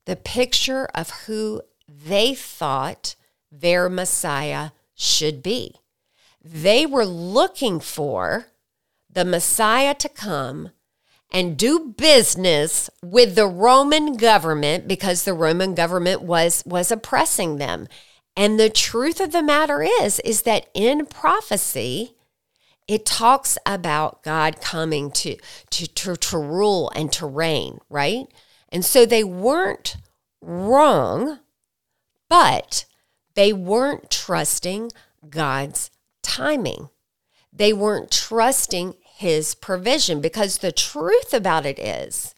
the 0.06 0.14
picture 0.14 0.86
of 0.94 1.10
who 1.26 1.60
they 1.88 2.36
thought 2.36 3.16
their 3.50 3.88
Messiah 3.88 4.70
should 4.94 5.42
be. 5.42 5.74
They 6.40 6.86
were 6.86 7.06
looking 7.06 7.80
for 7.80 8.46
the 9.14 9.24
Messiah 9.24 9.94
to 9.94 10.08
come 10.08 10.70
and 11.32 11.56
do 11.56 11.94
business 11.96 12.90
with 13.02 13.34
the 13.34 13.46
Roman 13.46 14.16
government 14.16 14.86
because 14.86 15.24
the 15.24 15.34
Roman 15.34 15.74
government 15.74 16.22
was 16.22 16.62
was 16.66 16.90
oppressing 16.90 17.56
them. 17.56 17.88
And 18.36 18.58
the 18.58 18.70
truth 18.70 19.20
of 19.20 19.32
the 19.32 19.42
matter 19.42 19.82
is 19.82 20.20
is 20.20 20.42
that 20.42 20.68
in 20.74 21.06
prophecy 21.06 22.14
it 22.86 23.06
talks 23.06 23.56
about 23.64 24.22
God 24.22 24.60
coming 24.60 25.10
to, 25.12 25.36
to, 25.70 25.86
to, 25.86 26.16
to 26.16 26.38
rule 26.38 26.92
and 26.94 27.10
to 27.12 27.26
reign, 27.26 27.78
right? 27.88 28.26
And 28.68 28.84
so 28.84 29.06
they 29.06 29.24
weren't 29.24 29.96
wrong, 30.42 31.40
but 32.28 32.84
they 33.34 33.52
weren't 33.52 34.10
trusting 34.10 34.90
God's 35.28 35.90
timing. 36.22 36.90
They 37.52 37.72
weren't 37.72 38.10
trusting 38.10 38.94
his 39.16 39.54
provision 39.54 40.20
because 40.20 40.58
the 40.58 40.72
truth 40.72 41.32
about 41.32 41.64
it 41.64 41.78
is 41.78 42.34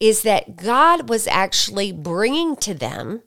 is 0.00 0.22
that 0.22 0.56
God 0.56 1.08
was 1.08 1.28
actually 1.28 1.92
bringing 1.92 2.56
to 2.56 2.74
them 2.74 3.22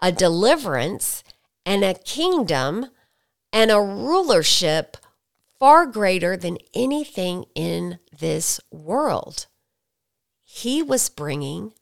a 0.00 0.10
deliverance 0.10 1.22
and 1.66 1.84
a 1.84 1.92
kingdom 1.92 2.86
and 3.52 3.70
a 3.70 3.80
rulership 3.80 4.96
far 5.58 5.84
greater 5.84 6.36
than 6.36 6.56
anything 6.72 7.44
in 7.54 7.98
this 8.16 8.60
world. 8.70 9.46
He 10.44 10.82
was 10.82 11.10
bringing 11.10 11.72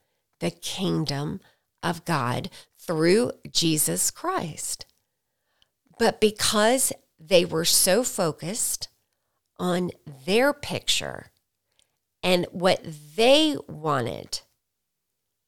the 0.41 0.51
kingdom 0.51 1.41
of 1.83 2.05
God 2.05 2.51
through 2.79 3.33
Jesus 3.53 4.11
Christ. 4.11 4.87
But 5.99 6.21
because 6.21 6.93
they 7.21 7.45
were 7.45 7.65
so 7.65 8.03
focused 8.03 8.89
on 9.59 9.91
their 10.27 10.53
picture 10.53 11.31
and 12.23 12.47
what 12.51 12.85
they 13.17 13.57
wanted, 13.69 14.41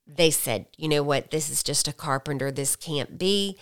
they 0.07 0.31
said, 0.31 0.67
you 0.77 0.88
know 0.88 1.03
what, 1.03 1.31
this 1.31 1.50
is 1.50 1.62
just 1.62 1.88
a 1.88 1.93
carpenter, 1.93 2.50
this 2.50 2.77
can't 2.77 3.19
be, 3.19 3.59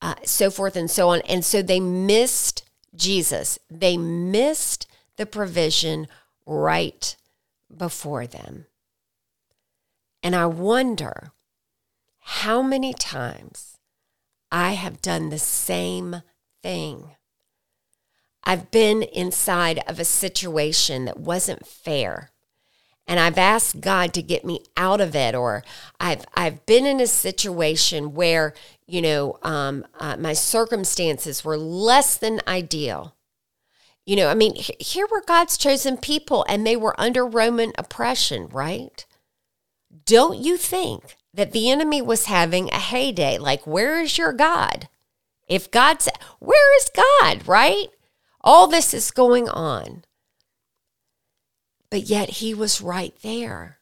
uh, 0.00 0.16
so 0.24 0.50
forth 0.50 0.76
and 0.76 0.90
so 0.90 1.08
on. 1.08 1.20
And 1.22 1.44
so 1.44 1.62
they 1.62 1.80
missed 1.80 2.64
Jesus. 2.94 3.58
They 3.70 3.96
missed 3.96 4.86
the 5.16 5.26
provision 5.26 6.08
right 6.44 7.16
before 7.74 8.26
them. 8.26 8.66
And 10.22 10.36
I 10.36 10.46
wonder 10.46 11.32
how 12.18 12.62
many 12.62 12.92
times 12.92 13.78
I 14.50 14.72
have 14.72 15.00
done 15.02 15.30
the 15.30 15.38
same 15.38 16.22
thing. 16.62 17.16
I've 18.44 18.70
been 18.70 19.02
inside 19.02 19.82
of 19.86 19.98
a 19.98 20.04
situation 20.04 21.04
that 21.04 21.18
wasn't 21.18 21.66
fair. 21.66 22.30
And 23.06 23.18
I've 23.18 23.38
asked 23.38 23.80
God 23.80 24.14
to 24.14 24.22
get 24.22 24.44
me 24.44 24.60
out 24.76 25.00
of 25.00 25.16
it, 25.16 25.34
or 25.34 25.64
I've 25.98 26.24
I've 26.34 26.64
been 26.66 26.86
in 26.86 27.00
a 27.00 27.06
situation 27.06 28.14
where 28.14 28.54
you 28.86 29.02
know 29.02 29.38
um, 29.42 29.84
uh, 29.98 30.16
my 30.16 30.32
circumstances 30.32 31.44
were 31.44 31.56
less 31.56 32.16
than 32.16 32.40
ideal. 32.46 33.14
You 34.06 34.16
know, 34.16 34.28
I 34.28 34.34
mean, 34.34 34.54
here 34.56 35.06
were 35.10 35.22
God's 35.26 35.56
chosen 35.56 35.96
people, 35.96 36.44
and 36.48 36.66
they 36.66 36.76
were 36.76 36.98
under 37.00 37.26
Roman 37.26 37.72
oppression, 37.78 38.48
right? 38.48 39.04
Don't 40.04 40.38
you 40.38 40.56
think 40.56 41.16
that 41.34 41.52
the 41.52 41.70
enemy 41.70 42.02
was 42.02 42.26
having 42.26 42.68
a 42.70 42.78
heyday? 42.78 43.38
Like, 43.38 43.66
where 43.66 44.00
is 44.00 44.18
your 44.18 44.32
God? 44.32 44.88
If 45.48 45.70
God's, 45.70 46.08
where 46.40 46.76
is 46.78 46.90
God, 46.94 47.46
right? 47.46 47.88
All 48.44 48.66
this 48.66 48.92
is 48.92 49.10
going 49.10 49.48
on. 49.48 50.04
But 51.90 52.02
yet 52.04 52.30
he 52.30 52.54
was 52.54 52.80
right 52.80 53.14
there. 53.22 53.78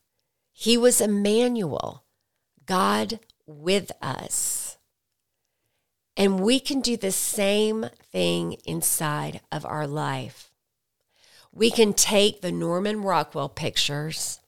He 0.52 0.76
was 0.76 1.00
Emmanuel, 1.00 2.04
God 2.66 3.20
with 3.46 3.92
us. 4.02 4.76
And 6.16 6.40
we 6.40 6.60
can 6.60 6.80
do 6.80 6.96
the 6.96 7.12
same 7.12 7.86
thing 8.12 8.56
inside 8.66 9.40
of 9.50 9.64
our 9.64 9.86
life. 9.86 10.50
We 11.52 11.70
can 11.70 11.94
take 11.94 12.42
the 12.42 12.52
Norman 12.52 13.02
Rockwell 13.02 13.48
pictures, 13.48 14.40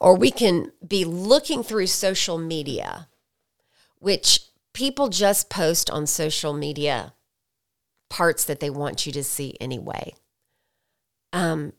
or 0.00 0.16
we 0.16 0.30
can 0.30 0.72
be 0.86 1.04
looking 1.04 1.62
through 1.62 1.88
social 1.88 2.38
media, 2.38 3.08
which 3.98 4.40
people 4.72 5.08
just 5.08 5.50
post 5.50 5.90
on 5.90 6.06
social 6.06 6.52
media 6.52 7.14
parts 8.12 8.44
that 8.44 8.60
they 8.60 8.68
want 8.68 9.06
you 9.06 9.12
to 9.12 9.24
see 9.24 9.56
anyway. 9.58 10.12
Um, 11.32 11.72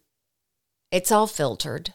it's 0.91 1.11
all 1.11 1.27
filtered. 1.27 1.93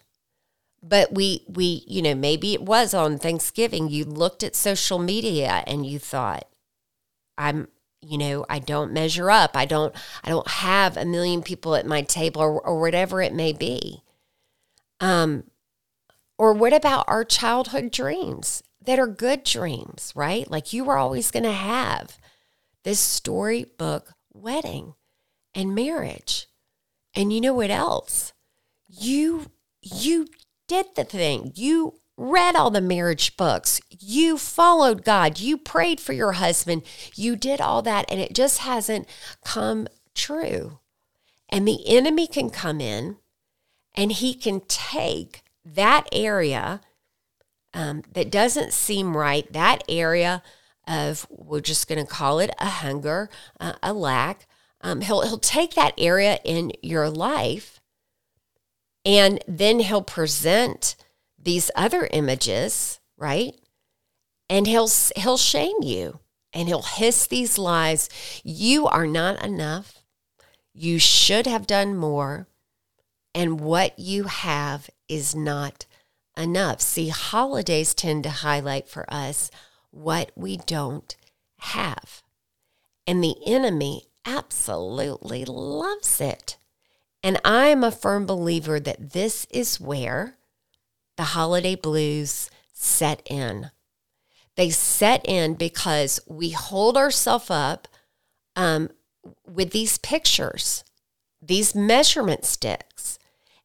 But 0.81 1.13
we 1.13 1.43
we 1.49 1.83
you 1.89 2.03
know 2.03 2.15
maybe 2.15 2.55
it 2.55 2.63
was 2.63 2.95
on 2.95 3.19
Thanksgiving 3.19 3.89
you 3.91 4.05
looked 4.05 4.45
at 4.45 4.55
social 4.55 5.01
media 5.01 5.65
and 5.67 5.85
you 5.85 5.99
thought 5.99 6.45
I'm 7.37 7.67
you 8.01 8.17
know 8.17 8.47
I 8.49 8.61
don't 8.61 8.93
measure 8.93 9.29
up. 9.29 9.57
I 9.57 9.65
don't 9.65 9.93
I 10.23 10.29
don't 10.29 10.47
have 10.47 10.97
a 10.97 11.05
million 11.05 11.43
people 11.43 11.75
at 11.75 11.85
my 11.85 12.03
table 12.03 12.43
or, 12.43 12.65
or 12.65 12.79
whatever 12.81 13.21
it 13.21 13.35
may 13.35 13.53
be. 13.53 14.05
Um 15.01 15.51
or 16.39 16.53
what 16.53 16.73
about 16.73 17.07
our 17.09 17.25
childhood 17.25 17.91
dreams 17.91 18.63
that 18.85 19.01
are 19.01 19.09
good 19.09 19.43
dreams, 19.43 20.13
right? 20.15 20.49
Like 20.49 20.73
you 20.73 20.85
were 20.85 20.97
always 20.97 21.33
going 21.33 21.43
to 21.43 21.53
have 21.53 22.19
this 22.85 23.01
storybook 23.01 24.13
wedding 24.33 24.95
and 25.55 25.75
marriage. 25.75 26.47
And 27.15 27.33
you 27.33 27.41
know 27.41 27.55
what 27.55 27.71
else? 27.71 28.33
You 28.89 29.47
you 29.83 30.29
did 30.67 30.87
the 30.97 31.05
thing. 31.05 31.53
You 31.55 32.01
read 32.17 32.57
all 32.57 32.71
the 32.71 32.81
marriage 32.81 33.37
books. 33.37 33.81
You 33.91 34.37
followed 34.39 35.05
God. 35.05 35.39
You 35.39 35.57
prayed 35.57 36.01
for 36.01 36.13
your 36.13 36.33
husband. 36.33 36.83
You 37.15 37.37
did 37.37 37.61
all 37.61 37.81
that 37.83 38.07
and 38.11 38.21
it 38.21 38.35
just 38.35 38.59
hasn't 38.59 39.09
come 39.45 39.89
true. 40.15 40.81
And 41.49 41.67
the 41.67 41.89
enemy 41.89 42.27
can 42.27 42.51
come 42.51 42.81
in 42.81 43.17
and 43.95 44.13
he 44.13 44.35
can 44.35 44.61
take 44.69 45.43
that 45.65 46.09
area 46.13 46.81
um, 47.73 48.03
that 48.13 48.31
doesn't 48.31 48.73
seem 48.73 49.17
right, 49.17 49.51
that 49.53 49.83
area 49.89 50.43
of, 50.89 51.27
we're 51.31 51.61
just 51.61 51.89
going 51.89 52.05
to 52.05 52.11
call 52.11 52.39
it 52.39 52.51
a 52.59 52.67
hunger, 52.67 53.29
uh, 53.61 53.75
a 53.83 53.93
lack. 53.93 54.47
Um, 54.81 55.01
he'll, 55.01 55.23
he'll 55.23 55.39
take 55.39 55.75
that 55.75 55.95
area 55.99 56.39
in 56.45 56.73
your 56.83 57.11
life 57.11 57.81
and 59.05 59.43
then 59.47 59.81
he'll 59.81 60.03
present 60.03 60.97
these 61.39 61.71
other 61.75 62.09
images, 62.13 63.01
right? 63.17 63.55
And 64.49 64.67
he'll, 64.67 64.91
he'll 65.17 65.37
shame 65.37 65.77
you 65.83 66.21
and 66.53 66.69
he'll 66.69 66.83
hiss 66.83 67.27
these 67.27 67.59
lies. 67.59 68.09
You 68.43 68.87
are 68.87 69.07
not 69.07 69.45
enough. 69.45 70.03
You 70.73 70.99
should 70.99 71.47
have 71.47 71.67
done 71.67 71.97
more. 71.97 72.49
And 73.35 73.61
what 73.61 73.99
you 73.99 74.25
have 74.25 74.91
is 75.09 75.35
not 75.35 75.87
enough. 76.37 76.81
See, 76.81 77.09
holidays 77.09 77.95
tend 77.95 78.25
to 78.25 78.31
highlight 78.31 78.89
for 78.89 79.05
us 79.13 79.51
what 79.99 80.31
we 80.37 80.57
don't 80.57 81.17
have. 81.59 82.23
And 83.07 83.23
the 83.23 83.37
enemy 83.47 84.05
absolutely 84.25 85.45
loves 85.45 86.21
it. 86.21 86.57
And 87.23 87.41
I 87.45 87.69
am 87.69 87.83
a 87.83 87.91
firm 87.91 88.27
believer 88.27 88.79
that 88.79 89.13
this 89.13 89.47
is 89.51 89.81
where 89.81 90.37
the 91.17 91.25
holiday 91.25 91.75
blues 91.75 92.51
set 92.73 93.23
in. 93.29 93.71
They 94.57 94.71
set 94.71 95.23
in 95.25 95.55
because 95.55 96.21
we 96.27 96.51
hold 96.51 96.97
ourselves 96.97 97.51
up 97.51 97.89
um, 98.57 98.91
with 99.47 99.71
these 99.71 99.99
pictures, 99.99 100.85
these 101.41 101.75
measurement 101.75 102.45
sticks. 102.45 103.19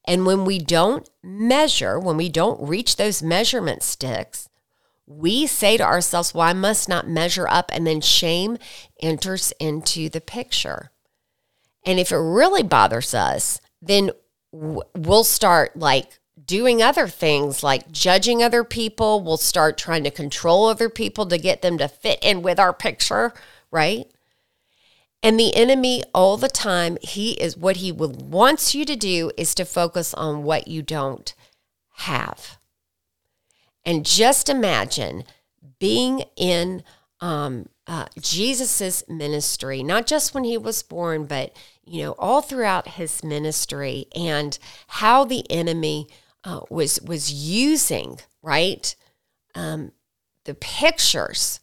And 0.06 0.26
when 0.26 0.46
we 0.46 0.60
don't 0.60 1.10
measure, 1.24 2.00
when 2.00 2.18
we 2.18 2.30
don't 2.30 2.68
reach 2.68 2.96
those 2.96 3.24
measurement 3.24 3.84
sticks, 3.84 4.50
we 5.06 5.48
say 5.48 5.78
to 5.78 5.84
ourselves, 5.84 6.34
well, 6.34 6.48
I 6.48 6.54
must 6.54 6.88
not 6.88 7.08
measure 7.08 7.48
up. 7.48 7.70
And 7.74 7.86
then 7.86 8.02
shame 8.02 8.58
enters 9.02 9.54
into 9.60 10.10
the 10.10 10.22
picture. 10.22 10.92
And 11.86 12.00
if 12.00 12.12
it 12.12 12.18
really 12.18 12.64
bothers 12.64 13.14
us, 13.14 13.60
then 13.82 14.12
we'll 14.52 15.24
start 15.24 15.76
like 15.76 16.20
doing 16.46 16.82
other 16.82 17.08
things 17.08 17.64
like 17.64 17.92
judging 17.92 18.42
other 18.42 18.64
people. 18.64 19.22
We'll 19.22 19.38
start 19.38 19.78
trying 19.78 20.04
to 20.04 20.12
control 20.12 20.68
other 20.68 20.90
people 20.90 21.26
to 21.28 21.38
get 21.38 21.62
them 21.62 21.78
to 21.78 21.88
fit 21.88 22.20
in 22.22 22.42
with 22.42 22.60
our 22.60 22.74
picture, 22.74 23.34
right? 23.72 24.06
And 25.22 25.40
the 25.40 25.56
enemy, 25.56 26.04
all 26.14 26.36
the 26.36 26.50
time, 26.50 26.98
he 27.02 27.32
is 27.34 27.56
what 27.56 27.78
he 27.78 27.92
wants 27.92 28.76
you 28.76 28.84
to 28.84 28.96
do 28.96 29.32
is 29.38 29.56
to 29.56 29.64
focus 29.64 30.14
on 30.14 30.44
what 30.44 30.68
you 30.68 30.82
don't 30.82 31.34
have. 31.96 32.58
And 33.86 34.06
just 34.06 34.50
imagine 34.50 35.24
being 35.80 36.24
in 36.36 36.84
um, 37.20 37.68
uh, 37.88 38.06
Jesus's 38.20 39.04
ministry, 39.10 39.84
not 39.84 40.08
just 40.08 40.34
when 40.34 40.44
he 40.44 40.58
was 40.58 40.84
born, 40.84 41.26
but 41.26 41.56
you 41.86 42.04
know 42.04 42.16
all 42.18 42.42
throughout 42.42 42.88
his 42.90 43.24
ministry, 43.24 44.06
and 44.16 44.58
how 44.88 45.26
the 45.26 45.50
enemy 45.52 46.08
uh, 46.44 46.62
was 46.70 47.02
was 47.02 47.32
using 47.32 48.20
right 48.42 48.96
um, 49.56 49.92
the 50.46 50.54
pictures 50.54 51.60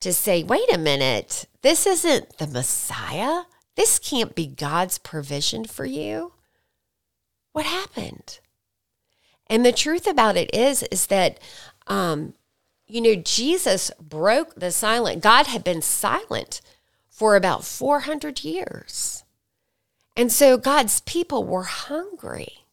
to 0.00 0.12
say, 0.12 0.42
wait 0.42 0.72
a 0.72 0.78
minute, 0.78 1.46
this 1.62 1.86
isn't 1.86 2.38
the 2.38 2.46
Messiah. 2.46 3.42
This 3.76 3.98
can't 3.98 4.34
be 4.34 4.46
God's 4.46 4.98
provision 4.98 5.64
for 5.64 5.84
you. 5.84 6.32
What 7.52 7.66
happened? 7.66 8.40
And 9.50 9.66
the 9.66 9.72
truth 9.72 10.06
about 10.06 10.38
it 10.38 10.54
is, 10.54 10.82
is 10.84 11.08
that 11.08 11.38
um, 11.86 12.32
you 12.90 13.00
know, 13.00 13.14
Jesus 13.14 13.92
broke 14.00 14.54
the 14.56 14.72
silent. 14.72 15.22
God 15.22 15.46
had 15.46 15.62
been 15.62 15.80
silent 15.80 16.60
for 17.08 17.36
about 17.36 17.64
400 17.64 18.42
years. 18.42 19.22
And 20.16 20.32
so 20.32 20.56
God's 20.56 21.00
people 21.02 21.44
were 21.44 21.62
hungry 21.62 22.64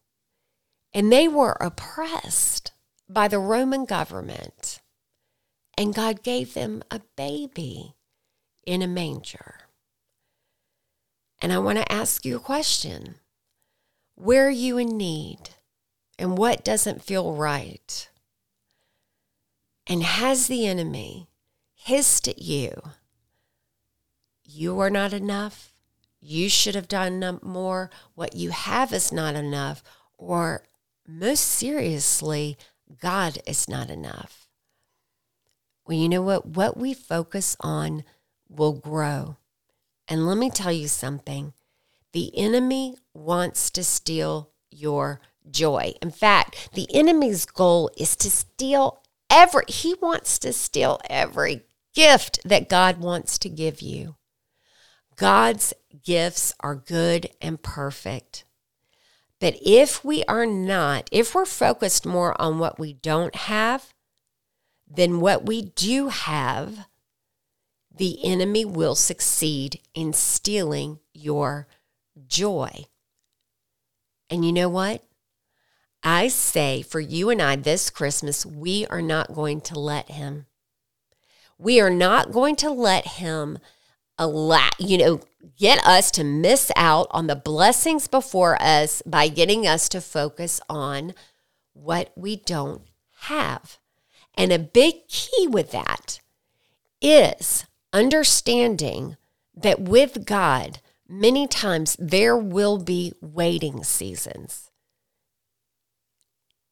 and 0.91 1.11
they 1.11 1.27
were 1.27 1.55
oppressed 1.61 2.71
by 3.07 3.27
the 3.27 3.39
Roman 3.39 3.85
government. 3.85 4.81
And 5.77 5.93
God 5.93 6.23
gave 6.23 6.55
them 6.55 6.81
a 6.89 7.01
baby 7.15 7.93
in 8.65 8.81
a 8.81 8.87
manger. 8.87 9.59
And 11.39 11.53
I 11.53 11.59
want 11.59 11.77
to 11.77 11.91
ask 11.91 12.25
you 12.25 12.37
a 12.37 12.39
question 12.39 13.15
Where 14.15 14.47
are 14.47 14.49
you 14.49 14.79
in 14.79 14.97
need? 14.97 15.51
And 16.19 16.37
what 16.37 16.63
doesn't 16.63 17.03
feel 17.03 17.33
right? 17.33 18.09
And 19.85 20.03
has 20.03 20.47
the 20.47 20.65
enemy 20.67 21.29
hissed 21.73 22.27
at 22.27 22.41
you, 22.41 22.73
you 24.43 24.79
are 24.79 24.89
not 24.89 25.13
enough, 25.13 25.71
you 26.19 26.49
should 26.49 26.75
have 26.75 26.87
done 26.87 27.39
more, 27.41 27.89
what 28.15 28.35
you 28.35 28.49
have 28.49 28.91
is 28.91 29.11
not 29.11 29.35
enough, 29.35 29.83
or 30.17 30.63
most 31.07 31.41
seriously, 31.41 32.57
God 32.99 33.37
is 33.45 33.69
not 33.69 33.89
enough. 33.89 34.47
Well, 35.85 35.97
you 35.97 36.09
know 36.09 36.21
what? 36.21 36.45
What 36.45 36.75
we 36.75 36.93
focus 36.93 37.55
on 37.61 38.03
will 38.49 38.73
grow. 38.73 39.37
And 40.07 40.27
let 40.27 40.37
me 40.37 40.49
tell 40.49 40.71
you 40.71 40.87
something 40.87 41.53
the 42.11 42.37
enemy 42.37 42.95
wants 43.13 43.69
to 43.71 43.83
steal 43.83 44.49
your 44.69 45.21
joy. 45.51 45.93
In 46.01 46.11
fact, 46.11 46.69
the 46.73 46.87
enemy's 46.93 47.45
goal 47.45 47.89
is 47.97 48.15
to 48.17 48.29
steal 48.29 49.01
every, 49.29 49.63
he 49.67 49.95
wants 50.01 50.39
to 50.39 50.53
steal 50.53 50.99
every 51.09 51.61
gift 51.93 52.39
that 52.45 52.69
God 52.69 52.97
wants 52.97 53.37
to 53.39 53.49
give 53.49 53.81
you. 53.81 54.15
God's 55.15 55.73
gifts 56.03 56.53
are 56.59 56.75
good 56.75 57.29
and 57.41 57.61
perfect. 57.61 58.43
But 59.39 59.57
if 59.63 60.03
we 60.03 60.23
are 60.25 60.45
not, 60.45 61.09
if 61.11 61.35
we're 61.35 61.45
focused 61.45 62.05
more 62.05 62.39
on 62.41 62.59
what 62.59 62.79
we 62.79 62.93
don't 62.93 63.35
have 63.35 63.93
than 64.89 65.19
what 65.19 65.45
we 65.45 65.61
do 65.61 66.09
have, 66.09 66.87
the 67.95 68.23
enemy 68.23 68.63
will 68.63 68.95
succeed 68.95 69.79
in 69.93 70.13
stealing 70.13 70.99
your 71.13 71.67
joy. 72.27 72.85
And 74.29 74.45
you 74.45 74.51
know 74.51 74.69
what? 74.69 75.03
I 76.03 76.27
say 76.27 76.81
for 76.81 76.99
you 76.99 77.29
and 77.29 77.41
I 77.41 77.55
this 77.55 77.89
Christmas, 77.89 78.45
we 78.45 78.85
are 78.87 79.01
not 79.01 79.33
going 79.33 79.61
to 79.61 79.79
let 79.79 80.11
him. 80.11 80.45
We 81.57 81.79
are 81.79 81.89
not 81.89 82.31
going 82.31 82.55
to 82.57 82.69
let 82.69 83.05
him 83.07 83.57
allow, 84.17 84.69
you 84.79 84.97
know, 84.97 85.21
get 85.57 85.83
us 85.85 86.11
to 86.11 86.23
miss 86.23 86.71
out 86.75 87.07
on 87.11 87.27
the 87.27 87.35
blessings 87.35 88.07
before 88.07 88.61
us 88.61 89.01
by 89.05 89.27
getting 89.27 89.67
us 89.67 89.89
to 89.89 90.01
focus 90.01 90.61
on 90.69 91.13
what 91.73 92.11
we 92.15 92.35
don't 92.35 92.81
have. 93.21 93.77
And 94.35 94.51
a 94.51 94.59
big 94.59 95.07
key 95.07 95.47
with 95.47 95.71
that 95.71 96.19
is 97.01 97.65
understanding 97.91 99.17
that 99.55 99.81
with 99.81 100.25
God, 100.25 100.79
many 101.07 101.47
times 101.47 101.95
there 101.99 102.37
will 102.37 102.77
be 102.77 103.13
waiting 103.21 103.83
seasons. 103.83 104.66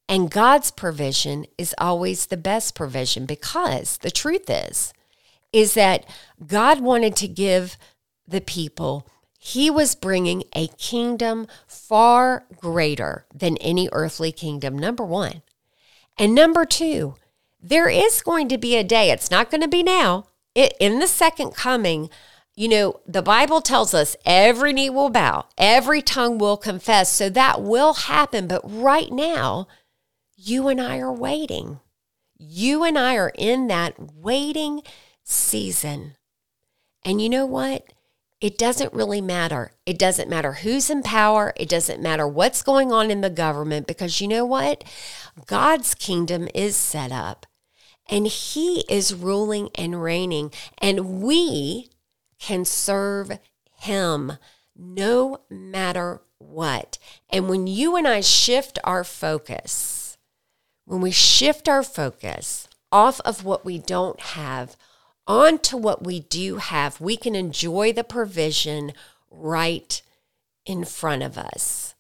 And 0.08 0.30
God's 0.30 0.72
provision 0.72 1.46
is 1.58 1.74
always 1.78 2.28
the 2.28 2.38
best 2.38 2.76
provision 2.76 3.26
because 3.26 3.98
the 3.98 4.12
truth 4.12 4.50
is, 4.50 4.94
is 5.52 5.74
that 5.74 6.06
God 6.46 6.80
wanted 6.82 7.16
to 7.18 7.28
give 7.28 7.78
the 8.28 8.42
people, 8.42 9.08
He 9.40 9.70
was 9.70 9.96
bringing 9.96 10.44
a 10.56 10.68
kingdom 10.68 11.48
far 11.68 12.46
greater 12.58 13.26
than 13.34 13.58
any 13.58 13.90
earthly 13.92 14.32
kingdom, 14.32 14.78
number 14.78 15.06
one. 15.06 15.42
And 16.18 16.36
number 16.36 16.66
two, 16.66 17.16
there 17.62 17.90
is 17.90 18.22
going 18.22 18.48
to 18.50 18.58
be 18.58 18.76
a 18.76 18.84
day, 18.84 19.10
it's 19.12 19.32
not 19.32 19.50
going 19.50 19.62
to 19.62 19.68
be 19.68 19.82
now, 19.82 20.28
it, 20.54 20.74
in 20.80 21.00
the 21.00 21.08
second 21.08 21.56
coming. 21.56 22.10
You 22.56 22.70
know, 22.70 23.00
the 23.06 23.22
Bible 23.22 23.60
tells 23.60 23.94
us 23.94 24.16
every 24.26 24.72
knee 24.72 24.90
will 24.90 25.10
bow, 25.10 25.46
every 25.58 26.02
tongue 26.02 26.38
will 26.38 26.58
confess. 26.58 27.12
So 27.12 27.30
that 27.30 27.62
will 27.62 27.94
happen. 27.94 28.48
But 28.48 28.62
right 28.64 29.12
now, 29.12 29.68
you 30.48 30.68
and 30.68 30.80
I 30.80 31.00
are 31.00 31.14
waiting. 31.14 31.80
You 32.38 32.84
and 32.84 32.98
I 32.98 33.16
are 33.16 33.32
in 33.36 33.68
that 33.68 33.96
waiting 33.98 34.82
season. 35.24 36.16
And 37.04 37.22
you 37.22 37.30
know 37.30 37.46
what? 37.46 37.86
It 38.42 38.58
doesn't 38.58 38.94
really 38.94 39.22
matter. 39.22 39.72
It 39.86 39.98
doesn't 39.98 40.30
matter 40.30 40.54
who's 40.54 40.90
in 40.90 41.02
power. 41.02 41.54
It 41.56 41.70
doesn't 41.70 42.02
matter 42.02 42.28
what's 42.28 42.62
going 42.62 42.92
on 42.92 43.10
in 43.10 43.22
the 43.22 43.30
government 43.30 43.88
because 43.88 44.22
you 44.22 44.28
know 44.28 44.46
what? 44.46 44.84
God's 45.48 45.96
kingdom 45.96 46.48
is 46.54 46.76
set 46.76 47.12
up 47.12 47.46
and 48.08 48.28
He 48.28 48.86
is 48.90 49.16
ruling 49.16 49.70
and 49.74 50.02
reigning, 50.02 50.52
and 50.78 51.22
we 51.22 51.90
can 52.40 52.66
serve 52.66 53.40
Him 53.80 54.34
no 54.76 55.42
matter 55.50 56.22
what. 56.38 57.00
And 57.32 57.50
when 57.50 57.66
you 57.66 57.96
and 57.96 58.08
I 58.08 58.22
shift 58.22 58.78
our 58.84 59.04
focus, 59.04 60.05
when 60.86 61.02
we 61.02 61.12
shift 61.12 61.68
our 61.68 61.84
focus 61.84 62.68
off 62.92 63.20
of 63.22 63.44
what 63.44 63.66
we 63.66 63.78
don't 63.78 64.20
have 64.20 64.78
onto 65.28 65.76
what 65.76 66.04
we 66.04 66.20
do 66.20 66.58
have, 66.58 67.02
we 67.02 67.18
can 67.18 67.36
enjoy 67.36 67.92
the 67.92 68.04
provision 68.04 68.94
right 69.30 70.02
in 70.66 70.86
front 70.86 71.24
of 71.24 71.38
us. 71.38 71.96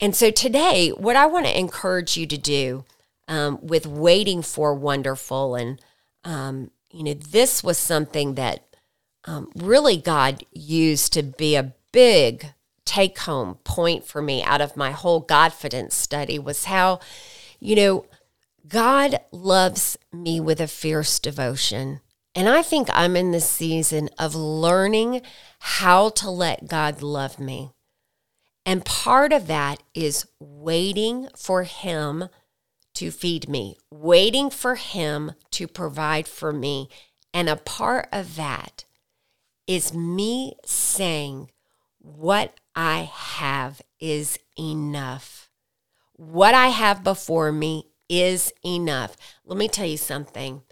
And 0.00 0.14
so 0.14 0.30
today, 0.30 0.90
what 0.90 1.16
I 1.16 1.26
want 1.26 1.46
to 1.46 1.58
encourage 1.58 2.16
you 2.16 2.26
to 2.26 2.36
do 2.36 2.84
um, 3.28 3.58
with 3.62 3.86
waiting 3.86 4.42
for 4.42 4.74
wonderful, 4.74 5.54
and 5.54 5.80
um, 6.24 6.70
you 6.90 7.02
know, 7.02 7.14
this 7.14 7.64
was 7.64 7.78
something 7.78 8.34
that 8.34 8.64
um, 9.24 9.50
really 9.56 9.96
God 9.96 10.44
used 10.52 11.12
to 11.14 11.22
be 11.22 11.56
a 11.56 11.72
big 11.92 12.52
take 12.84 13.18
home 13.20 13.56
point 13.64 14.04
for 14.04 14.22
me 14.22 14.42
out 14.42 14.60
of 14.60 14.76
my 14.76 14.92
whole 14.92 15.22
Godfidence 15.22 15.92
study 15.92 16.38
was 16.38 16.64
how 16.64 17.00
you 17.60 17.76
know, 17.76 18.06
God 18.66 19.18
loves 19.32 19.96
me 20.12 20.40
with 20.40 20.60
a 20.60 20.66
fierce 20.66 21.18
devotion. 21.18 22.00
And 22.34 22.48
I 22.48 22.62
think 22.62 22.88
I'm 22.92 23.16
in 23.16 23.30
the 23.30 23.40
season 23.40 24.10
of 24.18 24.34
learning 24.34 25.22
how 25.58 26.10
to 26.10 26.30
let 26.30 26.68
God 26.68 27.00
love 27.02 27.38
me. 27.38 27.72
And 28.66 28.84
part 28.84 29.32
of 29.32 29.46
that 29.46 29.82
is 29.94 30.26
waiting 30.40 31.28
for 31.36 31.62
Him 31.62 32.28
to 32.94 33.10
feed 33.10 33.48
me, 33.48 33.76
waiting 33.90 34.50
for 34.50 34.74
Him 34.74 35.32
to 35.52 35.68
provide 35.68 36.26
for 36.26 36.52
me. 36.52 36.88
And 37.32 37.48
a 37.48 37.56
part 37.56 38.08
of 38.12 38.36
that 38.36 38.84
is 39.66 39.94
me 39.94 40.56
saying, 40.64 41.50
What 42.00 42.58
I 42.74 43.10
have 43.12 43.80
is 44.00 44.38
enough. 44.58 45.45
What 46.16 46.54
I 46.54 46.68
have 46.68 47.04
before 47.04 47.52
me 47.52 47.86
is 48.08 48.52
enough. 48.64 49.16
Let 49.44 49.58
me 49.58 49.68
tell 49.68 49.86
you 49.86 49.98
something. 49.98 50.62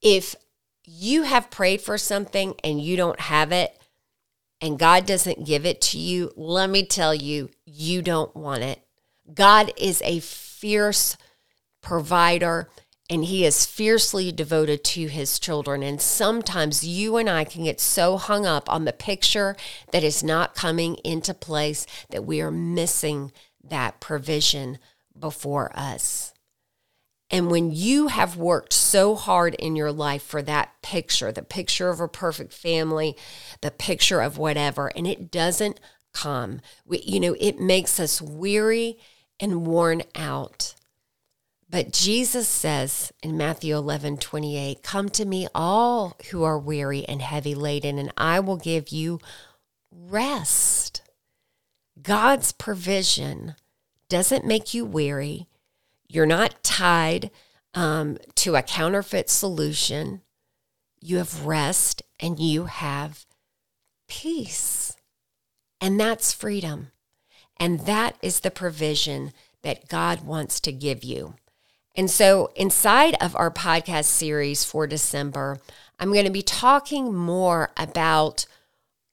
If 0.00 0.36
you 0.84 1.24
have 1.24 1.50
prayed 1.50 1.80
for 1.80 1.98
something 1.98 2.54
and 2.62 2.80
you 2.80 2.96
don't 2.96 3.20
have 3.20 3.52
it, 3.52 3.76
and 4.60 4.78
God 4.78 5.06
doesn't 5.06 5.46
give 5.46 5.64
it 5.64 5.80
to 5.82 5.98
you, 5.98 6.32
let 6.36 6.70
me 6.70 6.84
tell 6.84 7.14
you, 7.14 7.48
you 7.64 8.02
don't 8.02 8.34
want 8.36 8.62
it. 8.62 8.80
God 9.32 9.72
is 9.76 10.02
a 10.04 10.20
fierce 10.20 11.16
provider 11.80 12.68
and 13.08 13.24
he 13.24 13.44
is 13.44 13.66
fiercely 13.66 14.30
devoted 14.30 14.84
to 14.84 15.08
his 15.08 15.40
children. 15.40 15.82
And 15.82 16.00
sometimes 16.00 16.86
you 16.86 17.16
and 17.16 17.28
I 17.28 17.42
can 17.42 17.64
get 17.64 17.80
so 17.80 18.16
hung 18.18 18.46
up 18.46 18.70
on 18.72 18.84
the 18.84 18.92
picture 18.92 19.56
that 19.90 20.04
is 20.04 20.22
not 20.22 20.54
coming 20.54 20.94
into 20.96 21.34
place 21.34 21.86
that 22.10 22.24
we 22.24 22.40
are 22.40 22.52
missing 22.52 23.32
that 23.62 24.00
provision 24.00 24.78
before 25.18 25.70
us. 25.74 26.32
And 27.30 27.50
when 27.50 27.70
you 27.70 28.08
have 28.08 28.36
worked 28.36 28.72
so 28.72 29.14
hard 29.14 29.54
in 29.54 29.76
your 29.76 29.92
life 29.92 30.22
for 30.22 30.42
that 30.42 30.82
picture, 30.82 31.30
the 31.30 31.42
picture 31.42 31.88
of 31.88 32.00
a 32.00 32.08
perfect 32.08 32.52
family, 32.52 33.16
the 33.60 33.70
picture 33.70 34.20
of 34.20 34.36
whatever, 34.36 34.88
and 34.88 35.06
it 35.06 35.30
doesn't 35.30 35.78
come, 36.12 36.60
we, 36.84 37.00
you 37.00 37.20
know, 37.20 37.36
it 37.38 37.60
makes 37.60 38.00
us 38.00 38.20
weary 38.20 38.98
and 39.38 39.64
worn 39.64 40.02
out. 40.16 40.74
But 41.68 41.92
Jesus 41.92 42.48
says 42.48 43.12
in 43.22 43.36
Matthew 43.36 43.76
11, 43.76 44.16
28, 44.16 44.82
Come 44.82 45.08
to 45.10 45.24
me, 45.24 45.46
all 45.54 46.16
who 46.30 46.42
are 46.42 46.58
weary 46.58 47.04
and 47.04 47.22
heavy 47.22 47.54
laden, 47.54 47.96
and 47.96 48.12
I 48.16 48.40
will 48.40 48.56
give 48.56 48.88
you 48.88 49.20
rest. 49.92 50.99
God's 52.02 52.52
provision 52.52 53.54
doesn't 54.08 54.44
make 54.44 54.74
you 54.74 54.84
weary. 54.84 55.46
You're 56.08 56.26
not 56.26 56.62
tied 56.62 57.30
um, 57.74 58.18
to 58.36 58.56
a 58.56 58.62
counterfeit 58.62 59.30
solution. 59.30 60.22
You 61.00 61.18
have 61.18 61.46
rest 61.46 62.02
and 62.18 62.38
you 62.38 62.64
have 62.64 63.24
peace. 64.08 64.96
And 65.80 65.98
that's 65.98 66.32
freedom. 66.32 66.88
And 67.58 67.80
that 67.80 68.16
is 68.22 68.40
the 68.40 68.50
provision 68.50 69.32
that 69.62 69.88
God 69.88 70.24
wants 70.24 70.60
to 70.60 70.72
give 70.72 71.04
you. 71.04 71.34
And 71.96 72.10
so, 72.10 72.50
inside 72.54 73.16
of 73.20 73.34
our 73.36 73.50
podcast 73.50 74.04
series 74.04 74.64
for 74.64 74.86
December, 74.86 75.58
I'm 75.98 76.12
going 76.12 76.24
to 76.24 76.30
be 76.30 76.42
talking 76.42 77.14
more 77.14 77.72
about, 77.76 78.46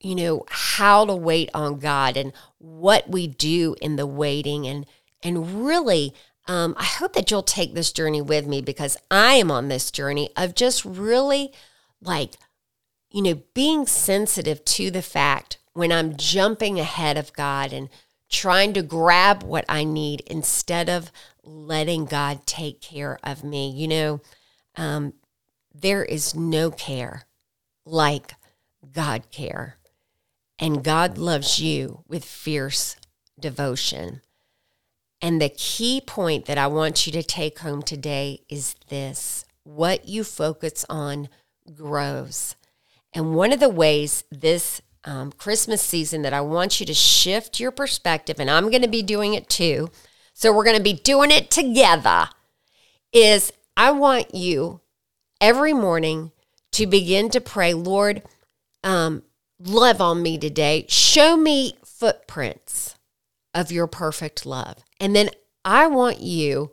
you 0.00 0.14
know, 0.14 0.44
how 0.48 1.04
to 1.04 1.14
wait 1.14 1.50
on 1.54 1.78
God 1.78 2.16
and 2.16 2.32
what 2.58 3.08
we 3.08 3.26
do 3.26 3.74
in 3.80 3.96
the 3.96 4.06
waiting 4.06 4.66
and 4.66 4.86
and 5.22 5.64
really 5.64 6.14
um, 6.48 6.74
I 6.78 6.84
hope 6.84 7.12
that 7.12 7.30
you'll 7.30 7.42
take 7.42 7.74
this 7.74 7.92
journey 7.92 8.22
with 8.22 8.46
me 8.46 8.62
because 8.62 8.96
I 9.10 9.34
am 9.34 9.50
on 9.50 9.68
this 9.68 9.90
journey 9.90 10.30
of 10.34 10.54
just 10.54 10.82
really 10.84 11.52
like, 12.00 12.36
you 13.10 13.22
know, 13.22 13.42
being 13.52 13.86
sensitive 13.86 14.64
to 14.64 14.90
the 14.90 15.02
fact 15.02 15.58
when 15.74 15.92
I'm 15.92 16.16
jumping 16.16 16.80
ahead 16.80 17.18
of 17.18 17.34
God 17.34 17.74
and 17.74 17.90
trying 18.30 18.72
to 18.72 18.82
grab 18.82 19.42
what 19.42 19.66
I 19.68 19.84
need 19.84 20.22
instead 20.26 20.88
of 20.88 21.12
letting 21.42 22.06
God 22.06 22.46
take 22.46 22.80
care 22.80 23.18
of 23.22 23.44
me. 23.44 23.70
You 23.70 23.88
know, 23.88 24.20
um, 24.76 25.12
there 25.74 26.04
is 26.04 26.34
no 26.34 26.70
care 26.70 27.24
like 27.84 28.32
God 28.90 29.30
care. 29.30 29.77
And 30.58 30.82
God 30.82 31.18
loves 31.18 31.60
you 31.60 32.02
with 32.08 32.24
fierce 32.24 32.96
devotion. 33.38 34.22
And 35.20 35.40
the 35.40 35.48
key 35.48 36.00
point 36.00 36.46
that 36.46 36.58
I 36.58 36.66
want 36.66 37.06
you 37.06 37.12
to 37.12 37.22
take 37.22 37.60
home 37.60 37.82
today 37.82 38.40
is 38.48 38.74
this 38.88 39.44
what 39.64 40.08
you 40.08 40.24
focus 40.24 40.84
on 40.88 41.28
grows. 41.74 42.56
And 43.12 43.34
one 43.34 43.52
of 43.52 43.60
the 43.60 43.68
ways 43.68 44.24
this 44.30 44.80
um, 45.04 45.32
Christmas 45.32 45.82
season 45.82 46.22
that 46.22 46.32
I 46.32 46.40
want 46.40 46.80
you 46.80 46.86
to 46.86 46.94
shift 46.94 47.60
your 47.60 47.70
perspective, 47.70 48.38
and 48.38 48.50
I'm 48.50 48.70
going 48.70 48.82
to 48.82 48.88
be 48.88 49.02
doing 49.02 49.34
it 49.34 49.48
too. 49.48 49.90
So 50.34 50.52
we're 50.52 50.64
going 50.64 50.76
to 50.76 50.82
be 50.82 50.92
doing 50.92 51.30
it 51.30 51.50
together. 51.50 52.28
Is 53.12 53.52
I 53.76 53.90
want 53.90 54.34
you 54.34 54.80
every 55.40 55.72
morning 55.72 56.32
to 56.72 56.86
begin 56.86 57.30
to 57.30 57.40
pray, 57.40 57.74
Lord, 57.74 58.22
um, 58.84 59.22
love 59.58 60.00
on 60.00 60.22
me 60.22 60.38
today. 60.38 60.86
Show 60.88 61.36
me 61.36 61.76
footprints 61.84 62.96
of 63.54 63.72
your 63.72 63.86
perfect 63.86 64.46
love. 64.46 64.84
And 65.00 65.14
then 65.14 65.30
I 65.64 65.86
want 65.86 66.20
you 66.20 66.72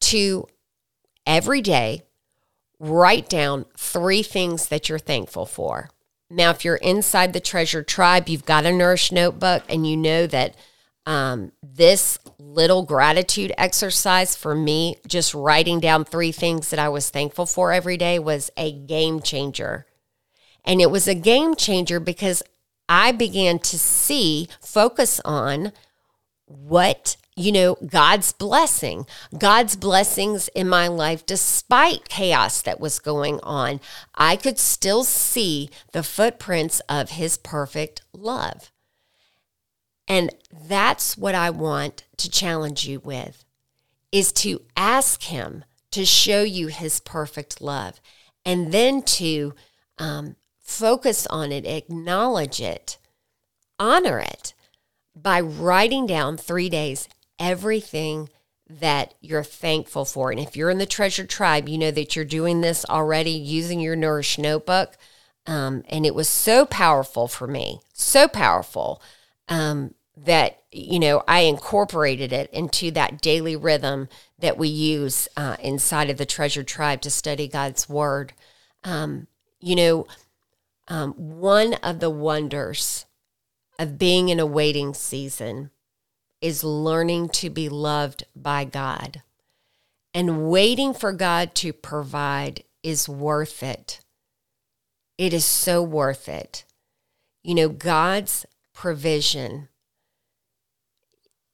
to 0.00 0.46
every 1.26 1.60
day 1.60 2.02
write 2.78 3.28
down 3.28 3.66
three 3.76 4.22
things 4.22 4.68
that 4.68 4.88
you're 4.88 4.98
thankful 4.98 5.46
for. 5.46 5.90
Now, 6.30 6.50
if 6.50 6.64
you're 6.64 6.76
inside 6.76 7.32
the 7.32 7.40
treasure 7.40 7.82
tribe, 7.82 8.28
you've 8.28 8.44
got 8.44 8.66
a 8.66 8.72
Nourish 8.72 9.10
notebook 9.10 9.64
and 9.68 9.86
you 9.86 9.96
know 9.96 10.26
that 10.26 10.54
um, 11.06 11.52
this 11.62 12.18
little 12.38 12.82
gratitude 12.82 13.52
exercise 13.56 14.36
for 14.36 14.54
me, 14.54 14.96
just 15.06 15.32
writing 15.32 15.80
down 15.80 16.04
three 16.04 16.32
things 16.32 16.68
that 16.68 16.78
I 16.78 16.90
was 16.90 17.08
thankful 17.08 17.46
for 17.46 17.72
every 17.72 17.96
day, 17.96 18.18
was 18.18 18.50
a 18.58 18.72
game 18.72 19.20
changer. 19.20 19.86
And 20.64 20.80
it 20.80 20.90
was 20.90 21.08
a 21.08 21.14
game 21.14 21.54
changer 21.54 22.00
because 22.00 22.42
I 22.88 23.12
began 23.12 23.58
to 23.60 23.78
see, 23.78 24.48
focus 24.60 25.20
on 25.24 25.72
what 26.46 27.16
you 27.36 27.52
know, 27.52 27.76
God's 27.86 28.32
blessing, 28.32 29.06
God's 29.38 29.76
blessings 29.76 30.48
in 30.56 30.68
my 30.68 30.88
life, 30.88 31.24
despite 31.24 32.08
chaos 32.08 32.60
that 32.62 32.80
was 32.80 32.98
going 32.98 33.38
on, 33.44 33.80
I 34.16 34.34
could 34.34 34.58
still 34.58 35.04
see 35.04 35.70
the 35.92 36.02
footprints 36.02 36.80
of 36.88 37.10
His 37.10 37.38
perfect 37.38 38.02
love. 38.12 38.72
And 40.08 40.34
that's 40.50 41.16
what 41.16 41.36
I 41.36 41.50
want 41.50 42.04
to 42.16 42.30
challenge 42.30 42.88
you 42.88 42.98
with 42.98 43.44
is 44.10 44.32
to 44.32 44.62
ask 44.76 45.22
him 45.24 45.64
to 45.90 46.04
show 46.04 46.42
you 46.42 46.68
his 46.68 46.98
perfect 46.98 47.60
love 47.60 48.00
and 48.44 48.72
then 48.72 49.02
to 49.02 49.54
um, 49.98 50.36
focus 50.68 51.26
on 51.28 51.50
it, 51.50 51.66
acknowledge 51.66 52.60
it, 52.60 52.98
honor 53.78 54.18
it 54.18 54.52
by 55.16 55.40
writing 55.40 56.06
down 56.06 56.36
three 56.36 56.68
days 56.68 57.08
everything 57.38 58.28
that 58.68 59.14
you're 59.20 59.42
thankful 59.42 60.04
for. 60.04 60.30
And 60.30 60.38
if 60.38 60.56
you're 60.56 60.68
in 60.68 60.76
the 60.76 60.84
treasure 60.84 61.26
tribe, 61.26 61.70
you 61.70 61.78
know 61.78 61.90
that 61.90 62.14
you're 62.14 62.24
doing 62.26 62.60
this 62.60 62.84
already 62.84 63.30
using 63.30 63.80
your 63.80 63.96
Nourish 63.96 64.36
notebook. 64.36 64.98
Um, 65.46 65.84
and 65.88 66.04
it 66.04 66.14
was 66.14 66.28
so 66.28 66.66
powerful 66.66 67.28
for 67.28 67.46
me, 67.46 67.80
so 67.94 68.28
powerful 68.28 69.00
um, 69.48 69.94
that, 70.18 70.62
you 70.70 71.00
know, 71.00 71.24
I 71.26 71.40
incorporated 71.40 72.30
it 72.30 72.50
into 72.52 72.90
that 72.90 73.22
daily 73.22 73.56
rhythm 73.56 74.10
that 74.38 74.58
we 74.58 74.68
use 74.68 75.28
uh, 75.34 75.56
inside 75.60 76.10
of 76.10 76.18
the 76.18 76.26
treasure 76.26 76.62
tribe 76.62 77.00
to 77.00 77.10
study 77.10 77.48
God's 77.48 77.88
word. 77.88 78.34
Um, 78.84 79.28
you 79.60 79.74
know, 79.74 80.06
um, 80.88 81.12
one 81.12 81.74
of 81.74 82.00
the 82.00 82.10
wonders 82.10 83.04
of 83.78 83.98
being 83.98 84.28
in 84.28 84.40
a 84.40 84.46
waiting 84.46 84.94
season 84.94 85.70
is 86.40 86.64
learning 86.64 87.28
to 87.28 87.50
be 87.50 87.68
loved 87.68 88.24
by 88.34 88.64
God. 88.64 89.22
And 90.14 90.48
waiting 90.48 90.94
for 90.94 91.12
God 91.12 91.54
to 91.56 91.72
provide 91.72 92.64
is 92.82 93.08
worth 93.08 93.62
it. 93.62 94.00
It 95.18 95.34
is 95.34 95.44
so 95.44 95.82
worth 95.82 96.28
it. 96.28 96.64
You 97.44 97.54
know, 97.54 97.68
God's 97.68 98.46
provision, 98.72 99.68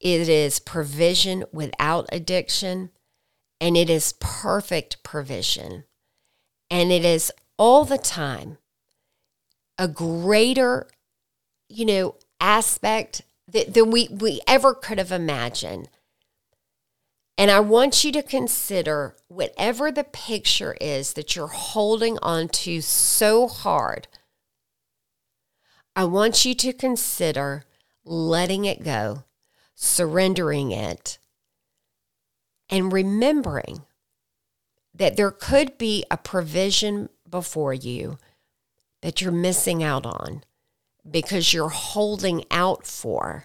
it 0.00 0.28
is 0.28 0.60
provision 0.60 1.44
without 1.52 2.06
addiction, 2.12 2.90
and 3.60 3.76
it 3.76 3.90
is 3.90 4.14
perfect 4.20 5.02
provision. 5.02 5.84
And 6.70 6.92
it 6.92 7.04
is 7.04 7.32
all 7.58 7.84
the 7.84 7.98
time 7.98 8.58
a 9.78 9.88
greater, 9.88 10.88
you 11.68 11.84
know, 11.84 12.14
aspect 12.40 13.22
that, 13.48 13.74
than 13.74 13.90
we, 13.90 14.08
we 14.10 14.40
ever 14.46 14.74
could 14.74 14.98
have 14.98 15.12
imagined. 15.12 15.88
And 17.36 17.50
I 17.50 17.60
want 17.60 18.04
you 18.04 18.12
to 18.12 18.22
consider 18.22 19.16
whatever 19.26 19.90
the 19.90 20.04
picture 20.04 20.76
is 20.80 21.14
that 21.14 21.34
you're 21.34 21.48
holding 21.48 22.18
on 22.22 22.48
to 22.48 22.80
so 22.80 23.48
hard. 23.48 24.06
I 25.96 26.04
want 26.04 26.44
you 26.44 26.54
to 26.54 26.72
consider 26.72 27.64
letting 28.04 28.64
it 28.64 28.84
go, 28.84 29.24
surrendering 29.74 30.70
it, 30.70 31.18
and 32.70 32.92
remembering 32.92 33.82
that 34.94 35.16
there 35.16 35.30
could 35.30 35.76
be 35.76 36.04
a 36.10 36.16
provision 36.16 37.08
before 37.28 37.74
you 37.74 38.18
that 39.04 39.20
you're 39.20 39.30
missing 39.30 39.82
out 39.82 40.06
on 40.06 40.42
because 41.08 41.52
you're 41.52 41.68
holding 41.68 42.42
out 42.50 42.86
for 42.86 43.44